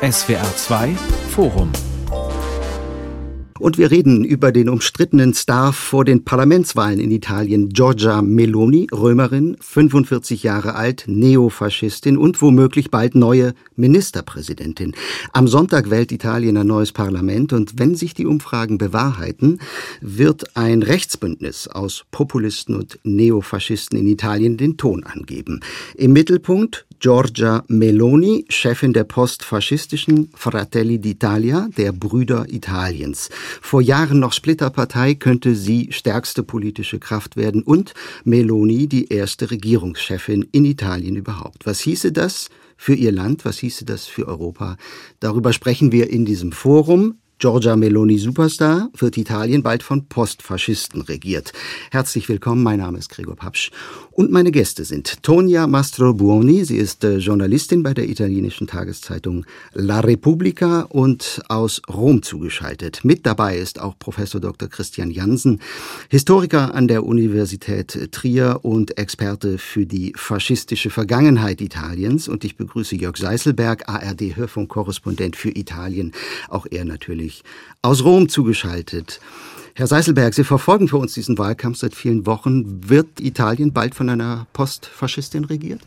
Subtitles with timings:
[0.00, 0.94] SWR 2
[1.30, 1.72] Forum
[3.58, 9.56] und wir reden über den umstrittenen Star vor den Parlamentswahlen in Italien, Giorgia Meloni, Römerin,
[9.60, 14.94] 45 Jahre alt, Neofaschistin und womöglich bald neue Ministerpräsidentin.
[15.32, 19.58] Am Sonntag wählt Italien ein neues Parlament und wenn sich die Umfragen bewahrheiten,
[20.00, 25.60] wird ein Rechtsbündnis aus Populisten und Neofaschisten in Italien den Ton angeben.
[25.96, 33.30] Im Mittelpunkt Giorgia Meloni, Chefin der postfaschistischen Fratelli d'Italia, der Brüder Italiens.
[33.62, 37.94] Vor Jahren noch Splitterpartei könnte sie stärkste politische Kraft werden und
[38.24, 41.66] Meloni die erste Regierungschefin in Italien überhaupt.
[41.66, 43.44] Was hieße das für ihr Land?
[43.44, 44.76] Was hieße das für Europa?
[45.20, 47.18] Darüber sprechen wir in diesem Forum.
[47.40, 51.52] Giorgia Meloni Superstar wird Italien bald von Postfaschisten regiert.
[51.92, 53.70] Herzlich willkommen, mein Name ist Gregor Papsch
[54.10, 60.00] und meine Gäste sind Tonia Mastrobuoni, sie ist äh, Journalistin bei der italienischen Tageszeitung La
[60.00, 63.04] Repubblica und aus Rom zugeschaltet.
[63.04, 64.68] Mit dabei ist auch Professor Dr.
[64.68, 65.60] Christian Jansen,
[66.08, 72.96] Historiker an der Universität Trier und Experte für die faschistische Vergangenheit Italiens und ich begrüße
[72.96, 76.10] Jörg Seiselberg, ARD Hörfunkkorrespondent für Italien,
[76.48, 77.42] auch er natürlich natürlich
[77.82, 79.20] aus Rom zugeschaltet.
[79.74, 82.88] Herr Seiselberg, Sie verfolgen für uns diesen Wahlkampf seit vielen Wochen.
[82.88, 85.80] Wird Italien bald von einer Postfaschistin regiert?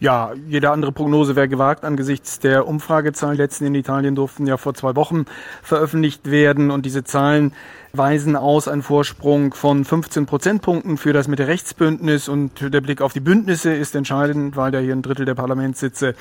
[0.00, 3.36] Ja, jede andere Prognose wäre gewagt angesichts der Umfragezahlen.
[3.36, 5.26] Letzten in Italien durften ja vor zwei Wochen
[5.62, 6.70] veröffentlicht werden.
[6.70, 7.52] Und diese Zahlen
[7.92, 12.30] weisen aus einen Vorsprung von 15 Prozentpunkten für das Mitte-Rechtsbündnis.
[12.30, 16.14] Und der Blick auf die Bündnisse ist entscheidend, weil ja hier ein Drittel der Parlamentssitze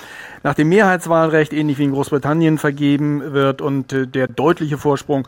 [0.43, 3.61] nach dem Mehrheitswahlrecht ähnlich wie in Großbritannien vergeben wird.
[3.61, 5.25] Und äh, der deutliche Vorsprung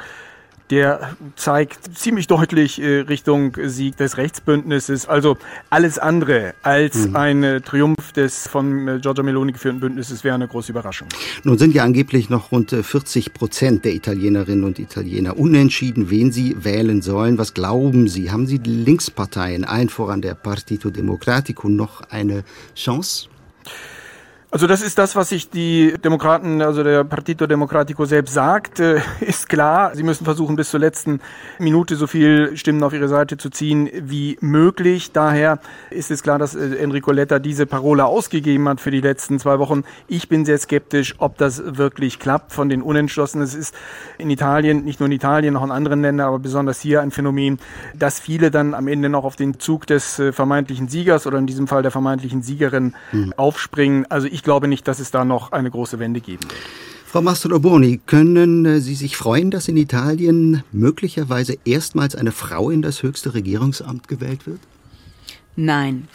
[0.72, 5.08] der zeigt ziemlich deutlich äh, Richtung Sieg des Rechtsbündnisses.
[5.08, 5.38] Also
[5.70, 7.16] alles andere als mhm.
[7.16, 11.10] ein äh, Triumph des von äh, Giorgia Meloni geführten Bündnisses wäre eine große Überraschung.
[11.44, 16.56] Nun sind ja angeblich noch rund 40 Prozent der Italienerinnen und Italiener unentschieden, wen sie
[16.64, 17.38] wählen sollen.
[17.38, 18.32] Was glauben Sie?
[18.32, 22.44] Haben Sie die Linksparteien, allen voran der Partito Democratico, noch eine
[22.76, 23.28] Chance?
[24.54, 29.00] Also das ist das, was sich die Demokraten, also der Partito Democratico selbst sagt, äh,
[29.22, 29.96] ist klar.
[29.96, 31.22] Sie müssen versuchen, bis zur letzten
[31.58, 35.14] Minute so viel Stimmen auf ihre Seite zu ziehen wie möglich.
[35.14, 39.40] Daher ist es klar, dass äh, Enrico Letta diese Parole ausgegeben hat für die letzten
[39.40, 39.86] zwei Wochen.
[40.10, 43.46] Ich bin sehr skeptisch, ob das wirklich klappt von den Unentschlossenen.
[43.46, 43.74] Es ist
[44.18, 47.58] in Italien, nicht nur in Italien, auch in anderen Ländern, aber besonders hier ein Phänomen,
[47.96, 51.48] dass viele dann am Ende noch auf den Zug des äh, vermeintlichen Siegers oder in
[51.48, 53.34] diesem Fall der vermeintlichen Siegerin mhm.
[53.38, 54.06] aufspringen.
[54.10, 56.60] Also ich ich glaube nicht, dass es da noch eine große Wende geben wird.
[57.06, 62.82] Frau Mastroboni, können äh, Sie sich freuen, dass in Italien möglicherweise erstmals eine Frau in
[62.82, 64.60] das höchste Regierungsamt gewählt wird?
[65.56, 66.08] Nein.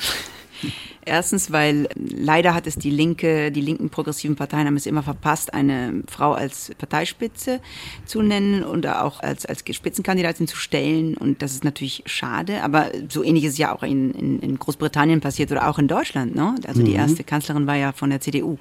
[1.09, 5.55] Erstens, weil leider hat es die linke, die linken progressiven Parteien haben es immer verpasst,
[5.55, 7.61] eine Frau als Parteispitze
[8.05, 11.17] zu nennen und auch als, als Spitzenkandidatin zu stellen.
[11.17, 12.65] Und das ist natürlich schade.
[12.65, 15.87] Aber so ähnlich ist es ja auch in, in, in Großbritannien passiert oder auch in
[15.87, 16.35] Deutschland.
[16.35, 16.57] Ne?
[16.67, 16.99] Also die mhm.
[16.99, 18.59] erste Kanzlerin war ja von der CDU.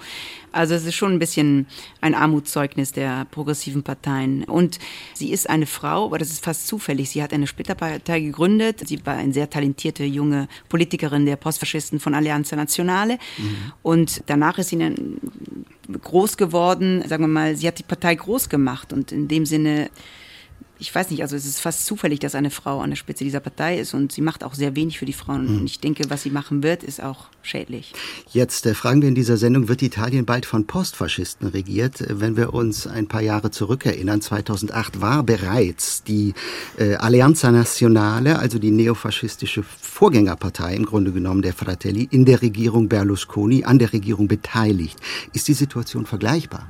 [0.56, 1.68] Also es ist schon ein bisschen
[2.00, 4.46] ein Armutszeugnis der progressiven Parteien.
[4.46, 4.80] Und
[5.14, 7.10] sie ist eine Frau, aber das ist fast zufällig.
[7.10, 8.88] Sie hat eine Splitterpartei gegründet.
[8.88, 13.20] Sie war eine sehr talentierte junge Politikerin der Postfaschisten von Allianza Nazionale.
[13.38, 13.56] Mhm.
[13.84, 14.96] Und danach ist sie
[16.02, 17.04] groß geworden.
[17.08, 19.90] Sagen wir mal, sie hat die Partei groß gemacht und in dem Sinne
[20.78, 23.40] ich weiß nicht, also es ist fast zufällig, dass eine Frau an der Spitze dieser
[23.40, 25.52] Partei ist und sie macht auch sehr wenig für die Frauen.
[25.52, 25.59] Mhm.
[25.59, 27.94] Und ich denke, was sie machen wird, ist auch schädlich.
[28.31, 32.02] Jetzt äh, fragen wir in dieser Sendung, wird Italien bald von Postfaschisten regiert?
[32.02, 36.34] Äh, wenn wir uns ein paar Jahre zurückerinnern, 2008 war bereits die
[36.78, 42.90] äh, Alleanza Nazionale, also die neofaschistische Vorgängerpartei im Grunde genommen der Fratelli, in der Regierung
[42.90, 45.00] Berlusconi, an der Regierung beteiligt.
[45.34, 46.68] Ist die Situation vergleichbar?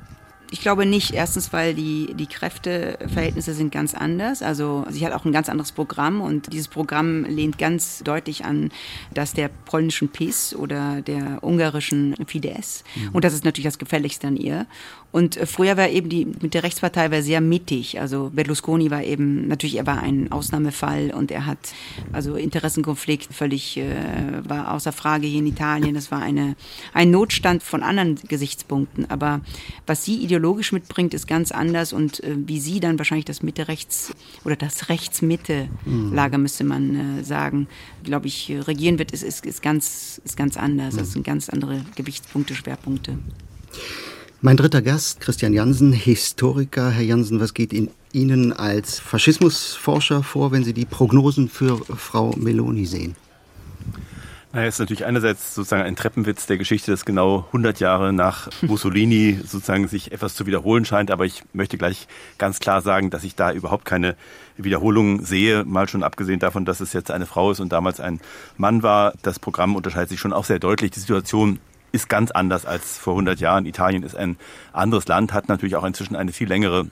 [0.55, 1.13] Ich glaube nicht.
[1.13, 4.41] Erstens, weil die, die Kräfteverhältnisse sind ganz anders.
[4.41, 8.71] Also sie hat auch ein ganz anderes Programm und dieses Programm lehnt ganz deutlich an
[9.13, 12.85] das der polnischen PIS oder der ungarischen Fidesz.
[12.95, 13.09] Mhm.
[13.11, 14.65] Und das ist natürlich das Gefälligste an ihr.
[15.11, 17.99] Und äh, früher war eben die mit der Rechtspartei war sehr mittig.
[17.99, 21.57] Also Berlusconi war eben natürlich er war ein Ausnahmefall und er hat
[22.13, 23.93] also Interessenkonflikt völlig äh,
[24.43, 25.95] war außer Frage hier in Italien.
[25.95, 26.55] Das war eine
[26.93, 29.09] ein Notstand von anderen Gesichtspunkten.
[29.09, 29.41] Aber
[29.85, 34.11] was sie ideologisch mitbringt, ist ganz anders und äh, wie sie dann wahrscheinlich das Mitte-Rechts
[34.43, 37.67] oder das Rechts-Mitte-Lager müsste man äh, sagen,
[38.03, 40.95] glaube ich, regieren wird, ist, ist, ist ganz ist ganz anders.
[40.95, 43.17] Das sind ganz andere Gewichtspunkte, Schwerpunkte.
[44.41, 46.91] Mein dritter Gast, Christian Jansen, Historiker.
[46.91, 52.33] Herr Jansen, was geht in Ihnen als Faschismusforscher vor, wenn Sie die Prognosen für Frau
[52.37, 53.15] Meloni sehen?
[54.55, 58.47] Naja, es ist natürlich einerseits sozusagen ein Treppenwitz der Geschichte, dass genau 100 Jahre nach
[58.61, 61.11] Mussolini sozusagen sich etwas zu wiederholen scheint.
[61.11, 62.07] Aber ich möchte gleich
[62.37, 64.15] ganz klar sagen, dass ich da überhaupt keine
[64.55, 65.65] Wiederholung sehe.
[65.65, 68.21] Mal schon abgesehen davon, dass es jetzt eine Frau ist und damals ein
[68.55, 69.11] Mann war.
[69.23, 70.91] Das Programm unterscheidet sich schon auch sehr deutlich.
[70.91, 71.59] Die Situation
[71.91, 73.65] ist ganz anders als vor 100 Jahren.
[73.65, 74.37] Italien ist ein
[74.71, 76.87] anderes Land, hat natürlich auch inzwischen eine viel längere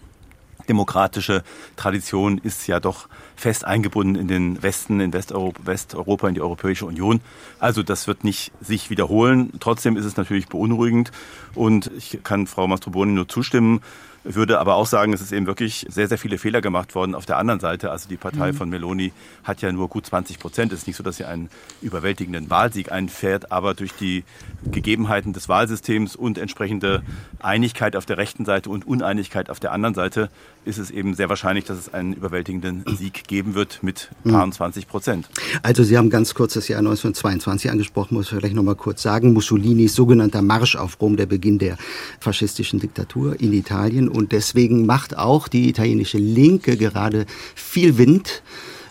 [0.69, 1.44] demokratische
[1.75, 6.86] Tradition ist ja doch fest eingebunden in den Westen, in Westeuropa, Westeuropa, in die Europäische
[6.86, 7.21] Union.
[7.60, 9.51] Also das wird nicht sich wiederholen.
[9.60, 11.12] Trotzdem ist es natürlich beunruhigend
[11.56, 13.81] und ich kann Frau Mastroboni nur zustimmen
[14.24, 17.25] würde aber auch sagen, es ist eben wirklich sehr, sehr viele Fehler gemacht worden auf
[17.25, 17.92] der anderen Seite.
[17.92, 18.57] Also die Partei mhm.
[18.57, 19.12] von Meloni
[19.44, 20.71] hat ja nur gut 20 Prozent.
[20.71, 21.50] Es ist nicht so, dass sie einen
[21.81, 24.24] überwältigenden Wahlsieg einfährt, aber durch die
[24.65, 27.04] Gegebenheiten des Wahlsystems und entsprechende
[27.39, 30.30] Einigkeit auf der rechten Seite und Uneinigkeit auf der anderen Seite
[30.65, 34.88] ist es eben sehr wahrscheinlich, dass es einen überwältigenden Sieg geben wird mit paar 20
[34.88, 35.30] Prozent.
[35.62, 39.01] Also Sie haben ganz kurz das Jahr 1922 angesprochen, muss ich vielleicht noch mal kurz
[39.01, 39.33] sagen.
[39.33, 41.77] Mussolinis sogenannter Marsch auf Rom, der Beginn der
[42.19, 44.10] faschistischen Diktatur in Italien.
[44.10, 47.25] Und deswegen macht auch die italienische Linke gerade
[47.56, 48.44] viel Wind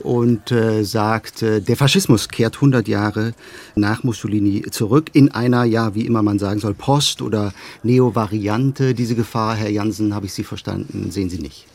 [0.03, 3.35] und äh, sagt, äh, der Faschismus kehrt 100 Jahre
[3.75, 7.53] nach Mussolini zurück in einer, ja, wie immer man sagen soll, Post- oder
[7.83, 8.95] Neo-Variante.
[8.95, 11.67] Diese Gefahr, Herr Jansen, habe ich Sie verstanden, sehen Sie nicht.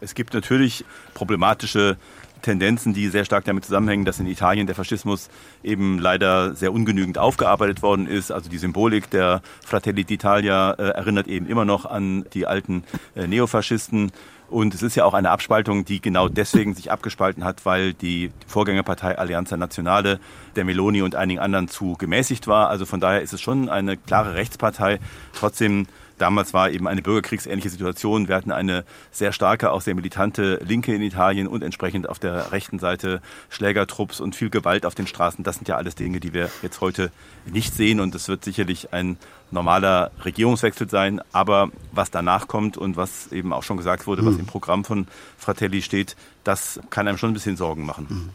[0.00, 0.84] Es gibt natürlich
[1.14, 1.96] problematische
[2.42, 5.28] Tendenzen, die sehr stark damit zusammenhängen, dass in Italien der Faschismus
[5.62, 8.32] eben leider sehr ungenügend aufgearbeitet worden ist.
[8.32, 12.84] Also die Symbolik der Fratelli d'Italia äh, erinnert eben immer noch an die alten
[13.14, 14.12] äh, Neofaschisten.
[14.50, 18.32] Und es ist ja auch eine Abspaltung, die genau deswegen sich abgespalten hat, weil die
[18.48, 20.18] Vorgängerpartei Allianza Nazionale
[20.56, 22.68] der Meloni und einigen anderen zu gemäßigt war.
[22.68, 24.98] Also von daher ist es schon eine klare Rechtspartei.
[25.32, 25.86] Trotzdem
[26.20, 28.28] Damals war eben eine bürgerkriegsähnliche Situation.
[28.28, 32.52] Wir hatten eine sehr starke, auch sehr militante Linke in Italien und entsprechend auf der
[32.52, 35.44] rechten Seite Schlägertrupps und viel Gewalt auf den Straßen.
[35.44, 37.10] Das sind ja alles Dinge, die wir jetzt heute
[37.46, 39.16] nicht sehen und es wird sicherlich ein
[39.50, 41.22] normaler Regierungswechsel sein.
[41.32, 44.40] Aber was danach kommt und was eben auch schon gesagt wurde, was hm.
[44.40, 45.06] im Programm von
[45.38, 48.06] Fratelli steht, das kann einem schon ein bisschen Sorgen machen.
[48.08, 48.28] Hm.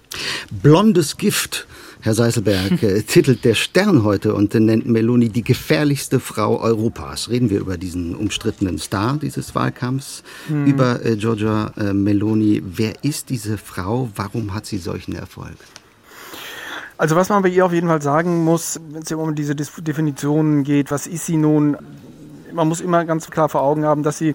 [0.61, 1.67] Blondes Gift,
[2.01, 7.29] Herr Seiselberg, äh, titelt der Stern heute und nennt Meloni die gefährlichste Frau Europas.
[7.29, 10.65] Reden wir über diesen umstrittenen Star dieses Wahlkampfs, hm.
[10.65, 12.61] über äh, Giorgia äh, Meloni.
[12.65, 14.09] Wer ist diese Frau?
[14.15, 15.57] Warum hat sie solchen Erfolg?
[16.97, 19.55] Also was man bei ihr auf jeden Fall sagen muss, wenn es ja um diese
[19.55, 21.77] Definitionen geht, was ist sie nun?
[22.53, 24.33] Man muss immer ganz klar vor Augen haben, dass sie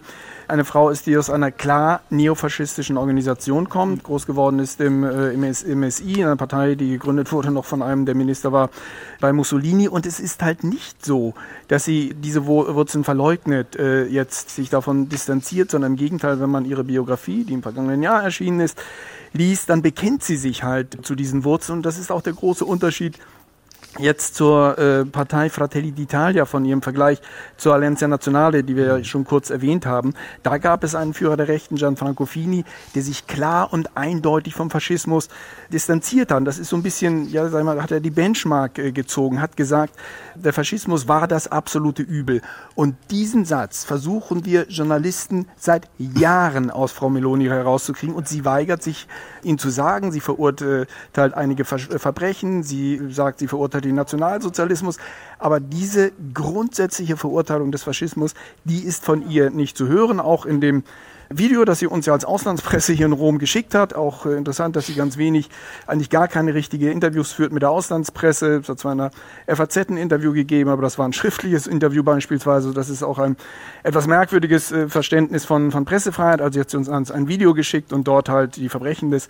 [0.50, 5.36] eine Frau ist, die aus einer klar neofaschistischen Organisation kommt, groß geworden ist im, äh,
[5.36, 8.70] MSI, einer Partei, die gegründet wurde noch von einem, der Minister war
[9.20, 9.88] bei Mussolini.
[9.88, 11.34] Und es ist halt nicht so,
[11.68, 16.64] dass sie diese Wurzeln verleugnet, äh, jetzt sich davon distanziert, sondern im Gegenteil, wenn man
[16.64, 18.78] ihre Biografie, die im vergangenen Jahr erschienen ist,
[19.32, 21.78] liest, dann bekennt sie sich halt zu diesen Wurzeln.
[21.78, 23.18] Und das ist auch der große Unterschied
[23.98, 27.20] Jetzt zur äh, Partei Fratelli d'Italia von ihrem Vergleich
[27.56, 30.14] zur Alleanza Nazionale, die wir schon kurz erwähnt haben.
[30.44, 32.64] Da gab es einen Führer der Rechten, Gianfranco Fini,
[32.94, 35.28] der sich klar und eindeutig vom Faschismus
[35.72, 36.46] distanziert hat.
[36.46, 39.56] Das ist so ein bisschen, ja, sag mal, hat er die Benchmark äh, gezogen, hat
[39.56, 39.94] gesagt,
[40.40, 42.42] der Faschismus war das absolute Übel.
[42.74, 48.82] Und diesen Satz versuchen wir Journalisten seit Jahren aus Frau Meloni herauszukriegen und sie weigert
[48.82, 49.06] sich,
[49.42, 50.12] ihn zu sagen.
[50.12, 50.88] Sie verurteilt
[51.34, 54.98] einige Verbrechen, sie sagt, sie verurteilt den Nationalsozialismus.
[55.38, 58.34] Aber diese grundsätzliche Verurteilung des Faschismus,
[58.64, 60.84] die ist von ihr nicht zu hören, auch in dem
[61.32, 63.94] Video, das sie uns ja als Auslandspresse hier in Rom geschickt hat.
[63.94, 65.48] Auch äh, interessant, dass sie ganz wenig,
[65.86, 68.56] eigentlich gar keine richtige Interviews führt mit der Auslandspresse.
[68.56, 69.12] Es hat zwar in der
[69.46, 72.74] FAZ ein Interview gegeben, aber das war ein schriftliches Interview beispielsweise.
[72.74, 73.36] Das ist auch ein
[73.84, 76.42] etwas merkwürdiges äh, Verständnis von, von Pressefreiheit.
[76.42, 79.28] Also jetzt uns ein Video geschickt und dort halt die Verbrechen des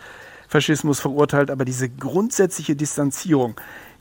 [0.48, 1.50] Faschismus verurteilt.
[1.50, 3.56] Aber diese grundsätzliche Distanzierung,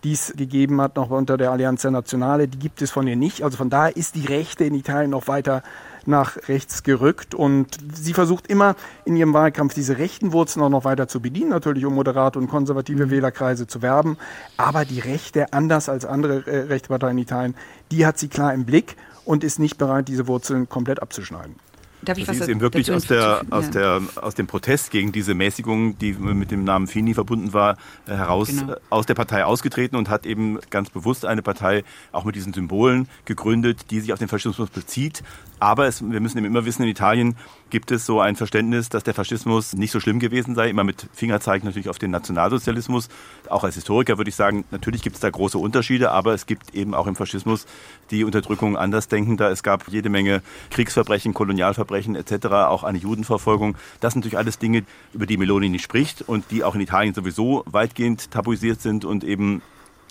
[0.05, 3.43] die es gegeben hat, noch unter der Allianza Nazionale, die gibt es von ihr nicht.
[3.43, 5.63] Also von daher ist die Rechte in Italien noch weiter
[6.05, 8.75] nach rechts gerückt und sie versucht immer
[9.05, 12.47] in ihrem Wahlkampf diese rechten Wurzeln auch noch weiter zu bedienen, natürlich um moderate und
[12.47, 13.11] konservative mhm.
[13.11, 14.17] Wählerkreise zu werben,
[14.57, 17.55] aber die Rechte, anders als andere äh, rechte Parteien in Italien,
[17.91, 21.55] die hat sie klar im Blick und ist nicht bereit, diese Wurzeln komplett abzuschneiden.
[22.01, 25.33] Darf ich was ist eben wirklich aus, der, aus, der, aus dem Protest gegen diese
[25.33, 27.77] Mäßigung, die mit dem Namen Fini verbunden war,
[28.07, 28.73] äh, heraus genau.
[28.73, 32.53] Äh, aus der Partei ausgetreten und hat eben ganz bewusst eine Partei auch mit diesen
[32.53, 35.23] Symbolen gegründet, die sich auf den Faschismus bezieht.
[35.59, 37.35] Aber es, wir müssen eben immer wissen, in Italien
[37.69, 41.07] gibt es so ein Verständnis, dass der Faschismus nicht so schlimm gewesen sei, immer mit
[41.13, 43.09] Fingerzeichen natürlich auf den Nationalsozialismus.
[43.49, 46.73] Auch als Historiker würde ich sagen, natürlich gibt es da große Unterschiede, aber es gibt
[46.73, 47.65] eben auch im Faschismus
[48.11, 49.51] die Unterdrückung Andersdenkender.
[49.51, 53.75] Es gab jede Menge Kriegsverbrechen, Kolonialverbrechen etc., auch eine Judenverfolgung.
[53.99, 57.13] Das sind natürlich alles Dinge, über die Meloni nicht spricht und die auch in Italien
[57.13, 59.61] sowieso weitgehend tabuisiert sind und eben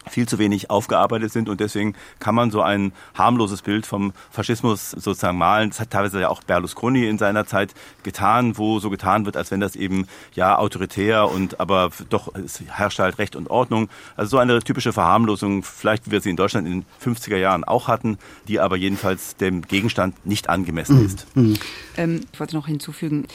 [0.09, 4.91] viel zu wenig aufgearbeitet sind und deswegen kann man so ein harmloses Bild vom Faschismus
[4.91, 5.71] sozusagen malen.
[5.71, 9.51] Das hat teilweise ja auch Berlusconi in seiner Zeit getan, wo so getan wird, als
[9.51, 13.89] wenn das eben ja autoritär und aber doch es herrscht halt Recht und Ordnung.
[14.17, 17.65] Also so eine typische Verharmlosung, vielleicht wie wir sie in Deutschland in den 50er Jahren
[17.65, 21.27] auch hatten, die aber jedenfalls dem Gegenstand nicht angemessen ist.
[21.37, 21.57] Mhm.
[21.97, 23.27] Ähm, ich wollte noch hinzufügen,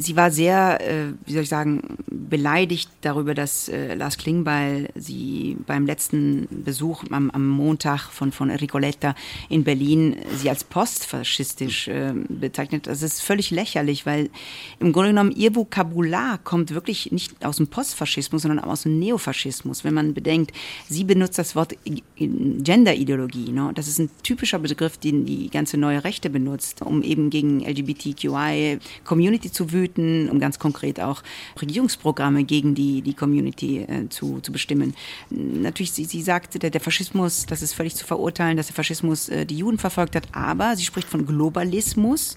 [0.00, 5.56] sie war sehr, äh, wie soll ich sagen, beleidigt darüber, dass äh, Lars Klingbeil sie
[5.66, 9.14] beim letzten Besuch am, am Montag von, von Ricoletta
[9.48, 12.86] in Berlin sie als postfaschistisch äh, bezeichnet.
[12.86, 14.30] Das ist völlig lächerlich, weil
[14.78, 19.84] im Grunde genommen ihr Vokabular kommt wirklich nicht aus dem Postfaschismus, sondern aus dem Neofaschismus.
[19.84, 20.52] Wenn man bedenkt,
[20.88, 21.74] sie benutzt das Wort
[22.16, 23.50] Genderideologie.
[23.52, 23.72] Ne?
[23.74, 29.52] Das ist ein typischer Begriff, den die ganze neue Rechte benutzt, um eben gegen LGBTQI-Community
[29.52, 31.22] zu wüten töten, um ganz konkret auch
[31.60, 34.94] Regierungsprogramme gegen die, die Community äh, zu, zu bestimmen.
[35.30, 39.28] Natürlich, sie, sie sagte, der, der Faschismus, das ist völlig zu verurteilen, dass der Faschismus
[39.28, 42.36] äh, die Juden verfolgt hat, aber sie spricht von Globalismus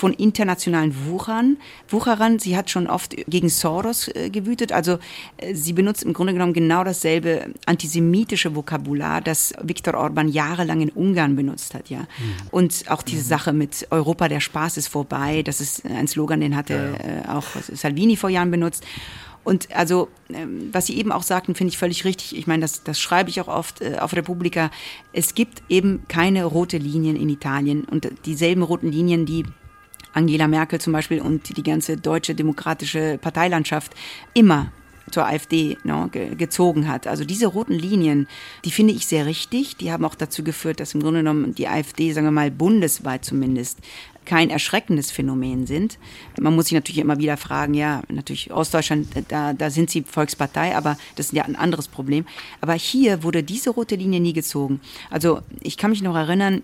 [0.00, 1.58] von internationalen Wuchern,
[1.90, 2.38] Wucherern.
[2.38, 4.72] Sie hat schon oft gegen Soros äh, gewütet.
[4.72, 4.98] Also
[5.36, 10.88] äh, sie benutzt im Grunde genommen genau dasselbe antisemitische Vokabular, das Viktor Orban jahrelang in
[10.88, 11.90] Ungarn benutzt hat.
[11.90, 11.98] Ja.
[11.98, 12.06] Mhm.
[12.50, 13.28] Und auch diese mhm.
[13.28, 15.42] Sache mit Europa, der Spaß ist vorbei.
[15.42, 17.34] Das ist ein Slogan, den hatte ja.
[17.34, 18.86] Äh, auch Salvini vor Jahren benutzt.
[19.44, 22.38] Und also, ähm, was Sie eben auch sagten, finde ich völlig richtig.
[22.38, 24.70] Ich meine, das, das schreibe ich auch oft äh, auf Republika.
[25.12, 29.44] Es gibt eben keine rote Linien in Italien und dieselben roten Linien, die
[30.12, 33.92] Angela Merkel zum Beispiel und die ganze deutsche demokratische Parteilandschaft
[34.34, 34.72] immer
[35.10, 37.06] zur AfD ne, ge gezogen hat.
[37.06, 38.28] Also diese roten Linien,
[38.64, 39.76] die finde ich sehr richtig.
[39.76, 43.24] Die haben auch dazu geführt, dass im Grunde genommen die AfD, sagen wir mal, bundesweit
[43.24, 43.78] zumindest
[44.24, 45.98] kein erschreckendes Phänomen sind.
[46.38, 50.76] Man muss sich natürlich immer wieder fragen, ja, natürlich Ostdeutschland, da, da sind sie Volkspartei,
[50.76, 52.26] aber das ist ja ein anderes Problem.
[52.60, 54.80] Aber hier wurde diese rote Linie nie gezogen.
[55.10, 56.62] Also ich kann mich noch erinnern,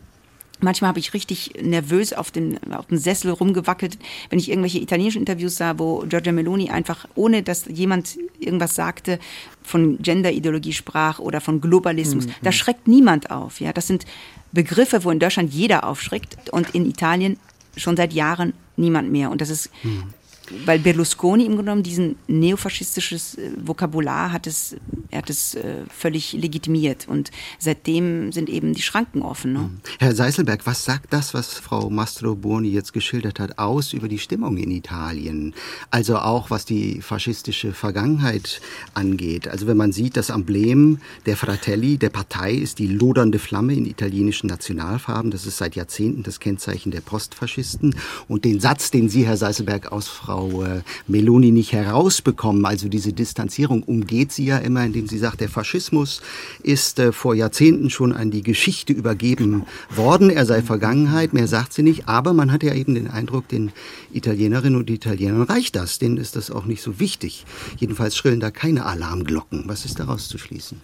[0.61, 3.99] Manchmal habe ich richtig nervös auf den, auf den Sessel rumgewackelt,
[4.31, 9.19] wenn ich irgendwelche italienischen Interviews sah, wo Giorgia Meloni einfach, ohne dass jemand irgendwas sagte,
[9.63, 12.27] von Genderideologie sprach oder von Globalismus.
[12.27, 12.33] Mhm.
[12.43, 13.61] Da schreckt niemand auf.
[13.61, 14.07] Ja, das sind
[14.53, 17.39] Begriffe, wo in Deutschland jeder aufschreckt und in Italien
[17.77, 19.31] schon seit Jahren niemand mehr.
[19.31, 20.05] Und das ist mhm
[20.65, 24.77] weil Berlusconi im Grunde genommen diesen neofaschistisches äh, Vokabular hat es,
[25.11, 29.53] er hat es äh, völlig legitimiert und seitdem sind eben die Schranken offen.
[29.53, 29.59] Ne?
[29.59, 29.81] Mhm.
[29.99, 34.19] Herr Seiselberg, was sagt das, was Frau Mastro Boni jetzt geschildert hat, aus über die
[34.19, 35.55] Stimmung in Italien?
[35.91, 38.61] Also auch was die faschistische Vergangenheit
[38.95, 39.49] angeht.
[39.49, 43.87] Also wenn man sieht, das Emblem der Fratelli, der Partei, ist die lodernde Flamme in
[43.87, 45.31] italienischen Nationalfarben.
[45.31, 47.97] Das ist seit Jahrzehnten das Kennzeichen der Postfaschisten.
[48.29, 52.67] Und den Satz, den Sie, Herr Seiselberg, aus Frau Frau äh, Meloni nicht herausbekommen.
[52.67, 56.21] Also diese Distanzierung umgeht sie ja immer, indem sie sagt, der Faschismus
[56.63, 60.29] ist äh, vor Jahrzehnten schon an die Geschichte übergeben worden.
[60.29, 62.07] Er sei Vergangenheit, mehr sagt sie nicht.
[62.07, 63.73] Aber man hat ja eben den Eindruck, den
[64.13, 65.99] Italienerinnen und Italienern reicht das.
[65.99, 67.47] Denen ist das auch nicht so wichtig.
[67.79, 69.65] Jedenfalls schrillen da keine Alarmglocken.
[69.67, 70.83] Was ist daraus zu schließen?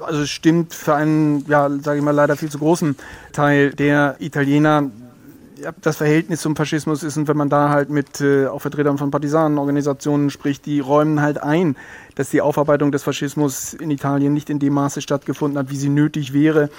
[0.00, 2.96] Also es stimmt für einen, ja, sage ich mal, leider viel zu großen
[3.32, 4.90] Teil der Italiener
[5.80, 9.10] das Verhältnis zum Faschismus ist und wenn man da halt mit äh, auch Vertretern von
[9.10, 11.76] Partisanenorganisationen spricht, die räumen halt ein,
[12.14, 15.88] dass die Aufarbeitung des Faschismus in Italien nicht in dem Maße stattgefunden hat, wie sie
[15.88, 16.70] nötig wäre,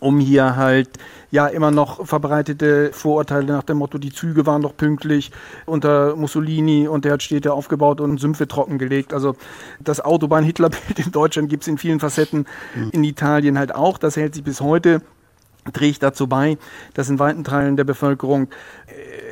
[0.00, 0.88] um hier halt
[1.30, 5.30] ja immer noch verbreitete Vorurteile nach dem Motto, die Züge waren doch pünktlich
[5.66, 9.12] unter Mussolini und der hat Städte aufgebaut und Sümpfe trockengelegt.
[9.12, 9.36] Also
[9.78, 12.90] das Autobahn-Hitlerbild in Deutschland gibt es in vielen Facetten, mhm.
[12.92, 13.98] in Italien halt auch.
[13.98, 15.02] Das hält sich bis heute
[15.72, 16.58] trägt dazu bei,
[16.94, 18.48] dass in weiten Teilen der Bevölkerung.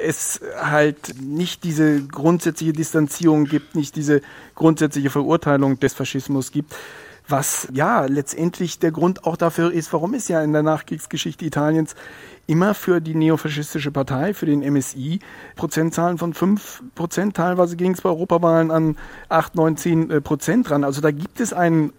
[0.04, 4.20] Es halt nicht diese grundsätzliche Distanzierung gibt, nicht diese
[4.54, 6.74] grundsätzliche Verurteilung des Faschismus gibt,
[7.28, 11.94] was ja letztendlich der Grund auch dafür ist, warum es ja in der Nachkriegsgeschichte Italiens
[12.46, 15.20] immer für die neofaschistische Partei, für den MSI,
[15.54, 18.96] Prozentzahlen von fünf Prozent, teilweise ging es bei Europawahlen an
[19.28, 20.84] acht, neun, zehn äh, Prozent dran.
[20.84, 21.92] Also da gibt es einen,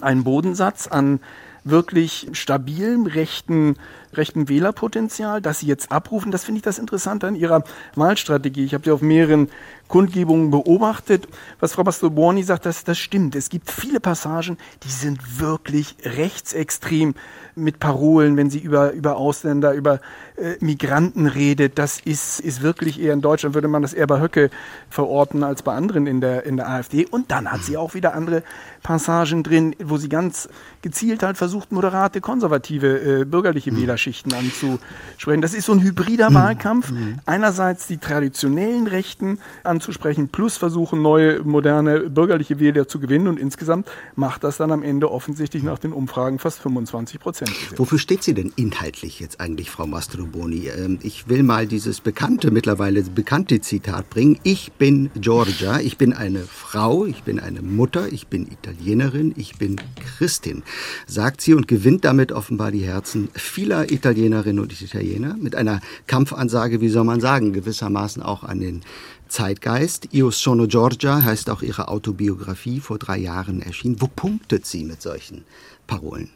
[0.00, 1.18] einen Bodensatz an
[1.64, 3.76] wirklich stabilem rechten,
[4.12, 6.32] rechten Wählerpotenzial, das sie jetzt abrufen.
[6.32, 8.64] Das finde ich das Interessante an ihrer Wahlstrategie.
[8.64, 9.48] Ich habe sie auf mehreren
[9.88, 11.26] Kundgebungen beobachtet.
[11.60, 13.34] Was Frau Mastroborni sagt, das, das stimmt.
[13.34, 17.14] Es gibt viele Passagen, die sind wirklich rechtsextrem
[17.54, 20.00] mit Parolen, wenn sie über, über Ausländer, über
[20.36, 21.78] äh, Migranten redet.
[21.78, 24.50] Das ist, ist wirklich eher in Deutschland würde man das eher bei Höcke
[24.90, 27.06] verorten als bei anderen in der, in der AfD.
[27.06, 28.42] Und dann hat sie auch wieder andere
[28.82, 30.48] Passagen drin, wo sie ganz
[30.82, 33.78] gezielt halt versucht, moderate, konservative, äh, bürgerliche mhm.
[33.98, 35.42] Wählerschichten anzusprechen.
[35.42, 36.34] Das ist so ein hybrider mhm.
[36.34, 36.90] Wahlkampf.
[36.90, 37.18] Mhm.
[37.26, 43.28] Einerseits die traditionellen Rechten an anzusprechen, plus versuchen, neue, moderne bürgerliche Wähler zu gewinnen.
[43.28, 47.52] Und insgesamt macht das dann am Ende offensichtlich nach den Umfragen fast 25 Prozent.
[47.76, 50.68] Wofür steht sie denn inhaltlich jetzt eigentlich, Frau Mastroboni?
[50.68, 54.40] Ähm, ich will mal dieses bekannte, mittlerweile bekannte Zitat bringen.
[54.42, 59.58] Ich bin Georgia, ich bin eine Frau, ich bin eine Mutter, ich bin Italienerin, ich
[59.58, 59.76] bin
[60.16, 60.64] Christin,
[61.06, 66.80] sagt sie und gewinnt damit offenbar die Herzen vieler Italienerinnen und Italiener mit einer Kampfansage,
[66.80, 68.82] wie soll man sagen, gewissermaßen auch an den
[69.28, 70.08] Zeitgeist.
[70.12, 74.00] Io sono Giorgia heißt auch ihre Autobiografie vor drei Jahren erschienen.
[74.00, 75.44] Wo punktet sie mit solchen
[75.86, 76.30] Parolen?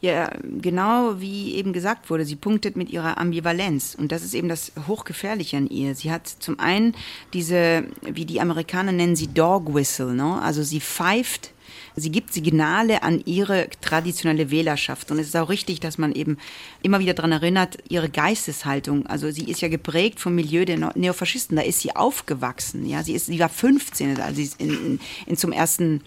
[0.00, 3.94] Ja, genau wie eben gesagt wurde, sie punktet mit ihrer Ambivalenz.
[3.98, 5.94] Und das ist eben das Hochgefährliche an ihr.
[5.94, 6.94] Sie hat zum einen
[7.32, 10.42] diese, wie die Amerikaner nennen sie Dog Whistle, ne?
[10.42, 11.52] also sie pfeift
[11.96, 15.10] Sie gibt Signale an ihre traditionelle Wählerschaft.
[15.10, 16.38] Und es ist auch richtig, dass man eben
[16.82, 19.06] immer wieder daran erinnert, ihre Geisteshaltung.
[19.06, 21.56] Also sie ist ja geprägt vom Milieu der Neofaschisten.
[21.56, 22.86] Da ist sie aufgewachsen.
[22.86, 26.00] Ja, sie ist, sie war 15, als sie in, in, in zum ersten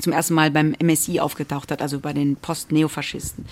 [0.00, 3.44] zum ersten Mal beim MSI aufgetaucht hat, also bei den Post-Neofaschisten.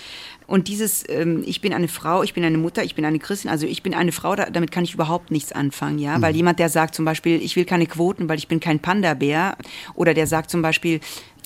[0.47, 3.49] Und dieses, ähm, ich bin eine Frau, ich bin eine Mutter, ich bin eine Christin,
[3.49, 6.17] also ich bin eine Frau, da, damit kann ich überhaupt nichts anfangen, ja.
[6.17, 6.21] Mhm.
[6.23, 9.55] Weil jemand, der sagt zum Beispiel, ich will keine Quoten, weil ich bin kein Panda-Bär,
[9.93, 10.99] oder der sagt zum Beispiel,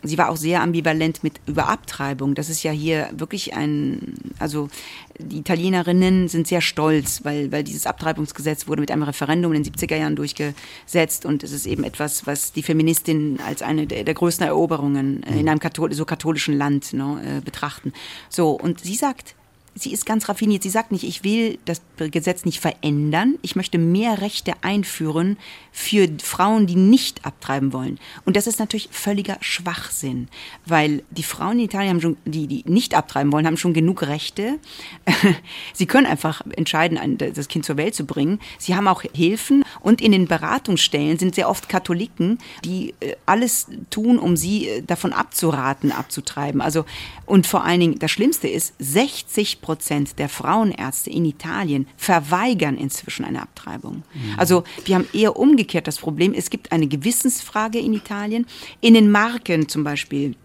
[0.07, 2.35] sie war auch sehr ambivalent mit über Abtreibung.
[2.35, 4.69] Das ist ja hier wirklich ein, also
[5.17, 9.73] die Italienerinnen sind sehr stolz, weil, weil dieses Abtreibungsgesetz wurde mit einem Referendum in den
[9.73, 14.13] 70er Jahren durchgesetzt und es ist eben etwas, was die Feministinnen als eine der, der
[14.13, 17.93] größten Eroberungen äh, in einem Kathol so katholischen Land ne, äh, betrachten.
[18.29, 19.35] So, und sie sagt,
[19.75, 20.63] sie ist ganz raffiniert.
[20.63, 23.37] Sie sagt nicht, ich will das Gesetz nicht verändern.
[23.41, 25.37] Ich möchte mehr Rechte einführen
[25.71, 27.99] für Frauen, die nicht abtreiben wollen.
[28.25, 30.29] Und das ist natürlich völliger Schwachsinn,
[30.65, 34.03] weil die Frauen in Italien haben schon, die, die nicht abtreiben wollen, haben schon genug
[34.03, 34.59] Rechte.
[35.73, 38.39] sie können einfach entscheiden, das Kind zur Welt zu bringen.
[38.57, 43.67] Sie haben auch Hilfen und in den Beratungsstellen sind sehr oft Katholiken, die äh, alles
[43.89, 46.61] tun, um sie äh, davon abzuraten, abzutreiben.
[46.61, 46.85] Also,
[47.25, 53.25] und vor allen Dingen, das Schlimmste ist, 60 Prozent der Frauenärzte in Italien verweigern inzwischen
[53.25, 54.03] eine Abtreibung.
[54.13, 54.33] Mhm.
[54.37, 56.33] Also wir haben eher umgekehrt das Problem.
[56.33, 58.45] Es gibt eine Gewissensfrage in Italien.
[58.81, 60.35] In den Marken zum Beispiel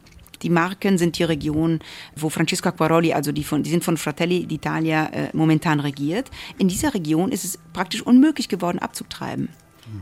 [0.42, 1.80] die Marken sind die Region,
[2.16, 6.30] wo Francesco Acquaroli, also die, von, die sind von Fratelli d'Italia äh, momentan regiert.
[6.58, 9.48] In dieser Region ist es praktisch unmöglich geworden, abzutreiben.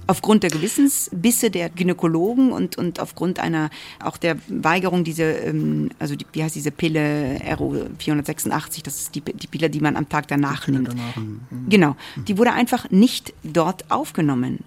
[0.07, 3.70] Aufgrund der Gewissensbisse der Gynäkologen und, und aufgrund einer,
[4.03, 9.14] auch der Weigerung, diese, ähm, also die, wie heißt diese Pille RO 486, das ist
[9.14, 10.88] die, die Pille, die man am Tag danach nimmt.
[10.88, 11.16] Danach.
[11.16, 11.40] Mhm.
[11.68, 14.61] Genau, die wurde einfach nicht dort aufgenommen.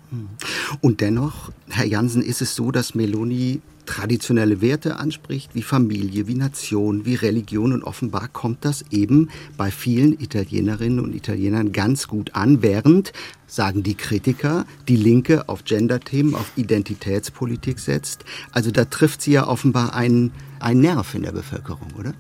[0.82, 6.36] Und dennoch, Herr Jansen, ist es so, dass Meloni traditionelle Werte anspricht, wie Familie, wie
[6.36, 7.74] Nation, wie Religion.
[7.74, 13.12] Und offenbar kommt das eben bei vielen Italienerinnen und Italienern ganz gut an, während,
[13.48, 18.24] sagen die Kritiker, die Linke auf Gender-Themen, auf Identitätspolitik setzt.
[18.54, 22.14] Also da trifft sie ja offenbar einen, einen Nerv in der Bevölkerung, oder?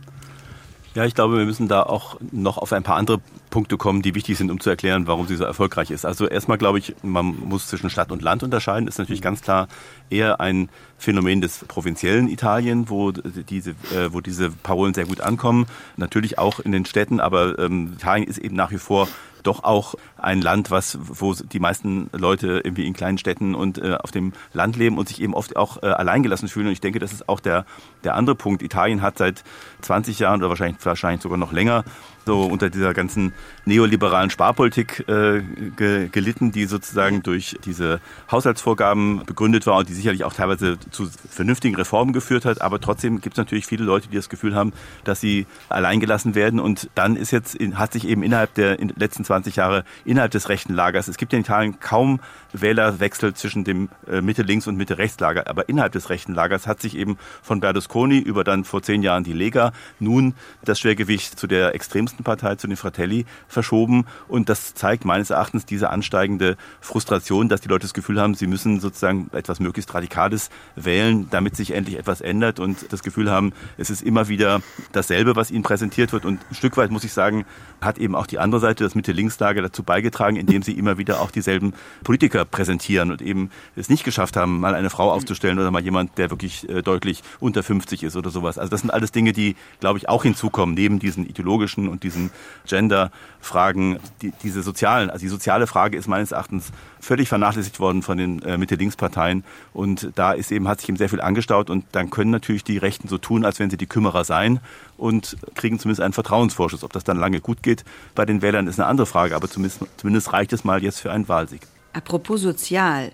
[0.93, 4.13] Ja, ich glaube, wir müssen da auch noch auf ein paar andere Punkte kommen, die
[4.13, 6.05] wichtig sind, um zu erklären, warum sie so erfolgreich ist.
[6.05, 8.89] Also erstmal glaube ich, man muss zwischen Stadt und Land unterscheiden.
[8.89, 9.69] Ist natürlich ganz klar
[10.09, 15.65] eher ein Phänomen des provinziellen Italien, wo diese, äh, wo diese Parolen sehr gut ankommen.
[15.95, 19.07] Natürlich auch in den Städten, aber ähm, Italien ist eben nach wie vor
[19.43, 23.95] doch auch ein Land, was, wo die meisten Leute irgendwie in kleinen Städten und äh,
[23.95, 26.67] auf dem Land leben und sich eben oft auch äh, alleingelassen fühlen.
[26.67, 27.65] Und ich denke, das ist auch der,
[28.03, 28.61] der andere Punkt.
[28.61, 29.43] Italien hat seit
[29.81, 31.83] 20 Jahren oder wahrscheinlich, wahrscheinlich sogar noch länger
[32.25, 33.33] so unter dieser ganzen
[33.65, 35.41] neoliberalen Sparpolitik äh,
[35.75, 37.99] ge gelitten, die sozusagen durch diese
[38.31, 42.61] Haushaltsvorgaben begründet war und die sicherlich auch teilweise zu vernünftigen Reformen geführt hat.
[42.61, 46.59] Aber trotzdem gibt es natürlich viele Leute, die das Gefühl haben, dass sie alleingelassen werden.
[46.59, 50.73] Und dann ist jetzt, hat sich eben innerhalb der letzten 20 Jahre innerhalb des rechten
[50.73, 52.19] Lagers, es gibt in Italien kaum
[52.53, 57.17] Wählerwechsel zwischen dem äh, Mitte-Links- und Mitte-Rechts-Lager, aber innerhalb des rechten Lagers hat sich eben
[57.41, 62.23] von Berlusconi über dann vor zehn Jahren die Lega nun das Schwergewicht zu der extremsten
[62.23, 64.05] Partei, zu den Fratelli, verschoben.
[64.27, 68.47] Und das zeigt meines Erachtens diese ansteigende Frustration, dass die Leute das Gefühl haben, sie
[68.47, 73.53] müssen sozusagen etwas möglichst Radikales wählen, damit sich endlich etwas ändert und das Gefühl haben,
[73.77, 74.61] es ist immer wieder
[74.91, 76.25] dasselbe, was ihnen präsentiert wird.
[76.25, 77.45] Und ein Stück weit, muss ich sagen,
[77.81, 81.31] hat eben auch die andere Seite, das Mitte-Links-Lager, dazu beigetragen, indem sie immer wieder auch
[81.31, 85.83] dieselben Politiker präsentieren und eben es nicht geschafft haben, mal eine Frau aufzustellen oder mal
[85.83, 88.57] jemand, der wirklich äh, deutlich unter 50 ist oder sowas.
[88.57, 92.31] Also das sind alles Dinge, die, glaube ich, auch hinzukommen, neben diesen ideologischen und diesen
[92.67, 98.17] Gender-Fragen, die, diese sozialen, also die soziale Frage ist meines Erachtens völlig vernachlässigt worden von
[98.17, 102.09] den äh, Mitte-Links-Parteien und da ist eben, hat sich eben sehr viel angestaut und dann
[102.09, 104.59] können natürlich die Rechten so tun, als wenn sie die Kümmerer seien
[104.97, 106.83] und kriegen zumindest einen Vertrauensvorschuss.
[106.83, 107.83] Ob das dann lange gut geht
[108.15, 111.11] bei den Wählern ist eine andere Frage, aber zumindest, zumindest reicht es mal jetzt für
[111.11, 111.61] einen Wahlsieg.
[111.93, 113.11] Apropos sozial.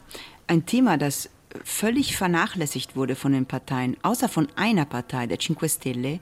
[0.48, 1.30] ein Thema, das
[1.64, 6.20] völlig vernachlässigt wurde von den Parteien, außer von einer Partei, der Cinque Stelle,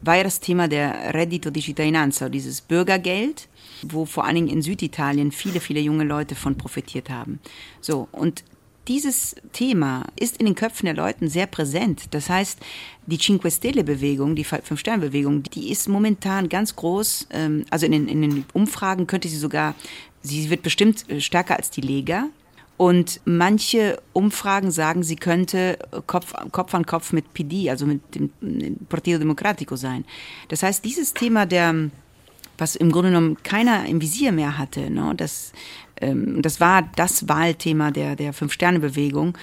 [0.00, 3.48] war ja das Thema der Reddito di Cittadinanza, dieses Bürgergeld,
[3.82, 7.40] wo vor allen Dingen in Süditalien viele, viele junge Leute von profitiert haben.
[7.80, 8.44] So, und
[8.88, 12.14] dieses Thema ist in den Köpfen der Leuten sehr präsent.
[12.14, 12.58] Das heißt,
[13.06, 17.28] die Cinque Stelle-Bewegung, die Fünf-Sterne-Bewegung, die ist momentan ganz groß.
[17.30, 19.74] Ähm, also in den, in den Umfragen könnte sie sogar,
[20.22, 22.28] sie wird bestimmt äh, stärker als die Lega.
[22.78, 28.30] Und manche Umfragen sagen, sie könnte Kopf, Kopf an Kopf mit PD, also mit dem
[28.88, 30.04] Partido Democratico sein.
[30.46, 31.90] Das heißt, dieses Thema der,
[32.56, 35.52] was im Grunde genommen keiner im Visier mehr hatte, ne, das,
[36.00, 39.36] ähm, das war das Wahlthema der, der Fünf-Sterne-Bewegung.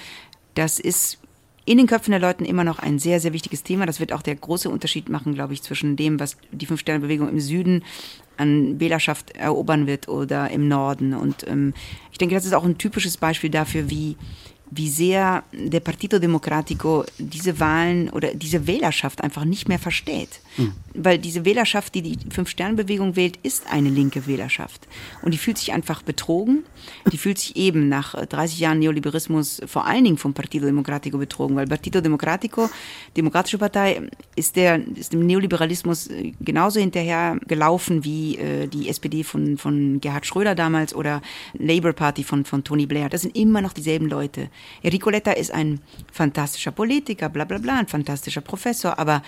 [0.54, 1.18] Das ist
[1.66, 3.84] in den Köpfen der Leuten immer noch ein sehr, sehr wichtiges Thema.
[3.84, 7.40] Das wird auch der große Unterschied machen, glaube ich, zwischen dem, was die Fünf-Sterne-Bewegung im
[7.40, 7.82] Süden
[8.36, 11.14] an Wählerschaft erobern wird oder im Norden.
[11.14, 11.74] Und ähm,
[12.12, 14.16] ich denke, das ist auch ein typisches Beispiel dafür, wie
[14.76, 20.40] wie sehr der Partito Democratico diese Wahlen oder diese Wählerschaft einfach nicht mehr versteht.
[20.56, 20.72] Mhm.
[20.94, 24.86] Weil diese Wählerschaft, die die Fünf-Sterne-Bewegung wählt, ist eine linke Wählerschaft.
[25.22, 26.64] Und die fühlt sich einfach betrogen.
[27.12, 31.56] Die fühlt sich eben nach 30 Jahren Neoliberalismus vor allen Dingen vom Partito Democratico betrogen,
[31.56, 32.70] weil Partito Democratico,
[33.16, 34.02] Demokratische Partei,
[34.34, 40.00] ist, der, ist dem Neoliberalismus äh, genauso hinterher gelaufen wie äh, die SPD von, von
[40.00, 41.22] Gerhard Schröder damals oder
[41.54, 43.08] Labour Party von, von Tony Blair.
[43.08, 44.48] Das sind immer noch dieselben Leute.
[44.82, 45.80] Enrico Letta ist ein
[46.12, 49.22] fantastischer Politiker, bla bla bla, ein fantastischer Professor, aber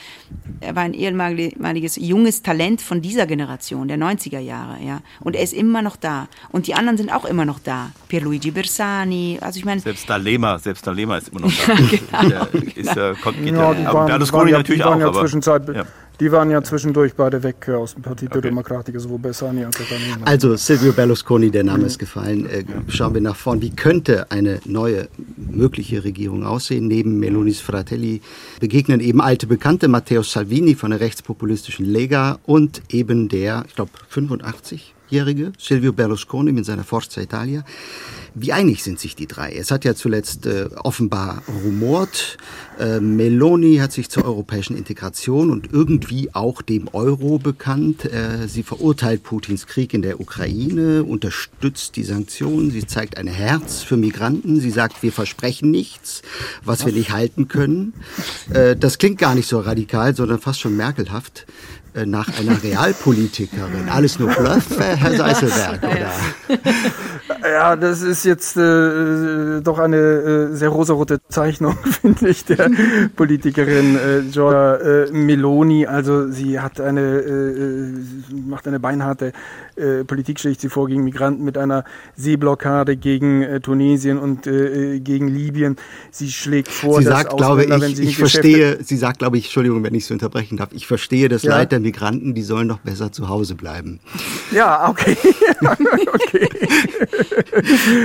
[0.61, 5.01] er war ein ehemaliges junges Talent von dieser Generation, der 90er Jahre, ja.
[5.21, 6.29] Und er ist immer noch da.
[6.51, 7.91] Und die anderen sind auch immer noch da.
[8.09, 9.81] Pierluigi Bersani, also ich meine.
[9.81, 11.53] Selbst D'Alema, selbst D'Alema ist immer noch
[12.13, 12.23] da.
[12.23, 15.85] ja, genau, der ist, äh, kommt, geht ja, ja, Berlusconi natürlich auch, ja Zwischenzeit, ja.
[16.21, 18.49] Die waren ja zwischendurch beide weg aus dem Partito okay.
[18.49, 20.25] Democratico, sowohl Bersani als auch Danilo.
[20.25, 21.87] Also Silvio Berlusconi, der Name mhm.
[21.87, 22.47] ist gefallen.
[22.47, 23.63] Äh, schauen wir nach vorn.
[23.63, 26.89] Wie könnte eine neue mögliche Regierung aussehen?
[26.89, 28.21] Neben Melonis Fratelli
[28.59, 33.93] begegnen eben alte Bekannte, Matteo Salvini von der rechtspopulistischen Lega und eben der, ich glaube,
[35.09, 37.65] 85-jährige Silvio Berlusconi mit seiner Forza Italia.
[38.35, 39.53] Wie einig sind sich die drei?
[39.53, 42.37] Es hat ja zuletzt äh, offenbar rumort.
[42.79, 48.05] Äh, Meloni hat sich zur europäischen Integration und irgendwie auch dem Euro bekannt.
[48.05, 52.71] Äh, sie verurteilt Putins Krieg in der Ukraine, unterstützt die Sanktionen.
[52.71, 54.61] Sie zeigt ein Herz für Migranten.
[54.61, 56.23] Sie sagt, wir versprechen nichts,
[56.63, 57.95] was wir nicht halten können.
[58.53, 61.47] Äh, das klingt gar nicht so radikal, sondern fast schon merkelhaft.
[61.99, 63.89] Äh, nach einer Realpolitikerin.
[63.89, 66.13] Alles nur Bluff, äh, Herr Seiselberg, oder?
[67.43, 72.71] Ja, das ist jetzt äh, doch eine äh, sehr rosarote Zeichnung, finde ich, der
[73.15, 75.87] Politikerin äh, Giorgia äh, Meloni.
[75.87, 77.93] Also sie hat eine, äh,
[78.47, 79.33] macht eine beinharte
[79.79, 81.85] äh, Politik, schlägt sie vor gegen Migranten mit einer
[82.17, 85.77] Seeblockade gegen äh, Tunesien und äh, gegen Libyen.
[86.11, 89.95] Sie schlägt vor, sie sagt, glaube ich, ich verstehe, sie sagt, glaube ich, Entschuldigung, wenn
[89.95, 91.51] ich so unterbrechen darf, ich verstehe das ja.
[91.51, 94.01] Leid der Migranten, die sollen doch besser zu Hause bleiben.
[94.51, 95.17] Ja, okay.
[95.61, 96.49] okay.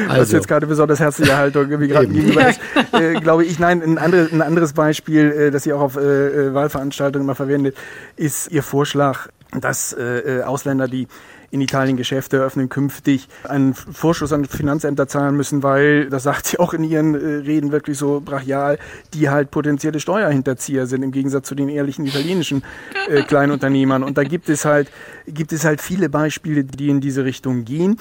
[0.07, 0.15] Also.
[0.15, 2.25] Das ist jetzt gerade besonders herzliche Haltung Migranten Eben.
[2.25, 2.59] gegenüber ist,
[2.93, 3.59] äh, glaube ich.
[3.59, 7.35] Nein, ein, andere, ein anderes Beispiel, äh, das sie auch auf äh, äh Wahlveranstaltungen immer
[7.35, 7.75] verwendet,
[8.15, 11.07] ist ihr Vorschlag, dass äh, äh, Ausländer, die
[11.53, 16.57] in Italien Geschäfte eröffnen, künftig einen Vorschuss an Finanzämter zahlen müssen, weil, das sagt sie
[16.57, 18.79] auch in ihren äh, Reden wirklich so brachial,
[19.13, 22.63] die halt potenzielle Steuerhinterzieher sind, im Gegensatz zu den ehrlichen italienischen
[23.07, 24.03] äh, Kleinunternehmern.
[24.03, 24.89] Und da gibt es halt,
[25.27, 27.97] gibt es halt viele Beispiele, die in diese Richtung gehen.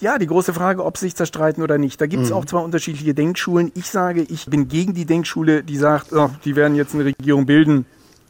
[0.00, 2.00] Ja, die große Frage, ob sie sich zerstreiten oder nicht.
[2.00, 2.36] Da gibt es mhm.
[2.36, 3.72] auch zwar unterschiedliche Denkschulen.
[3.74, 7.46] Ich sage, ich bin gegen die Denkschule, die sagt, oh, die werden jetzt eine Regierung
[7.46, 7.84] bilden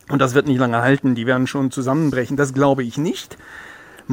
[0.08, 2.38] und das wird nicht lange halten, die werden schon zusammenbrechen.
[2.38, 3.36] Das glaube ich nicht.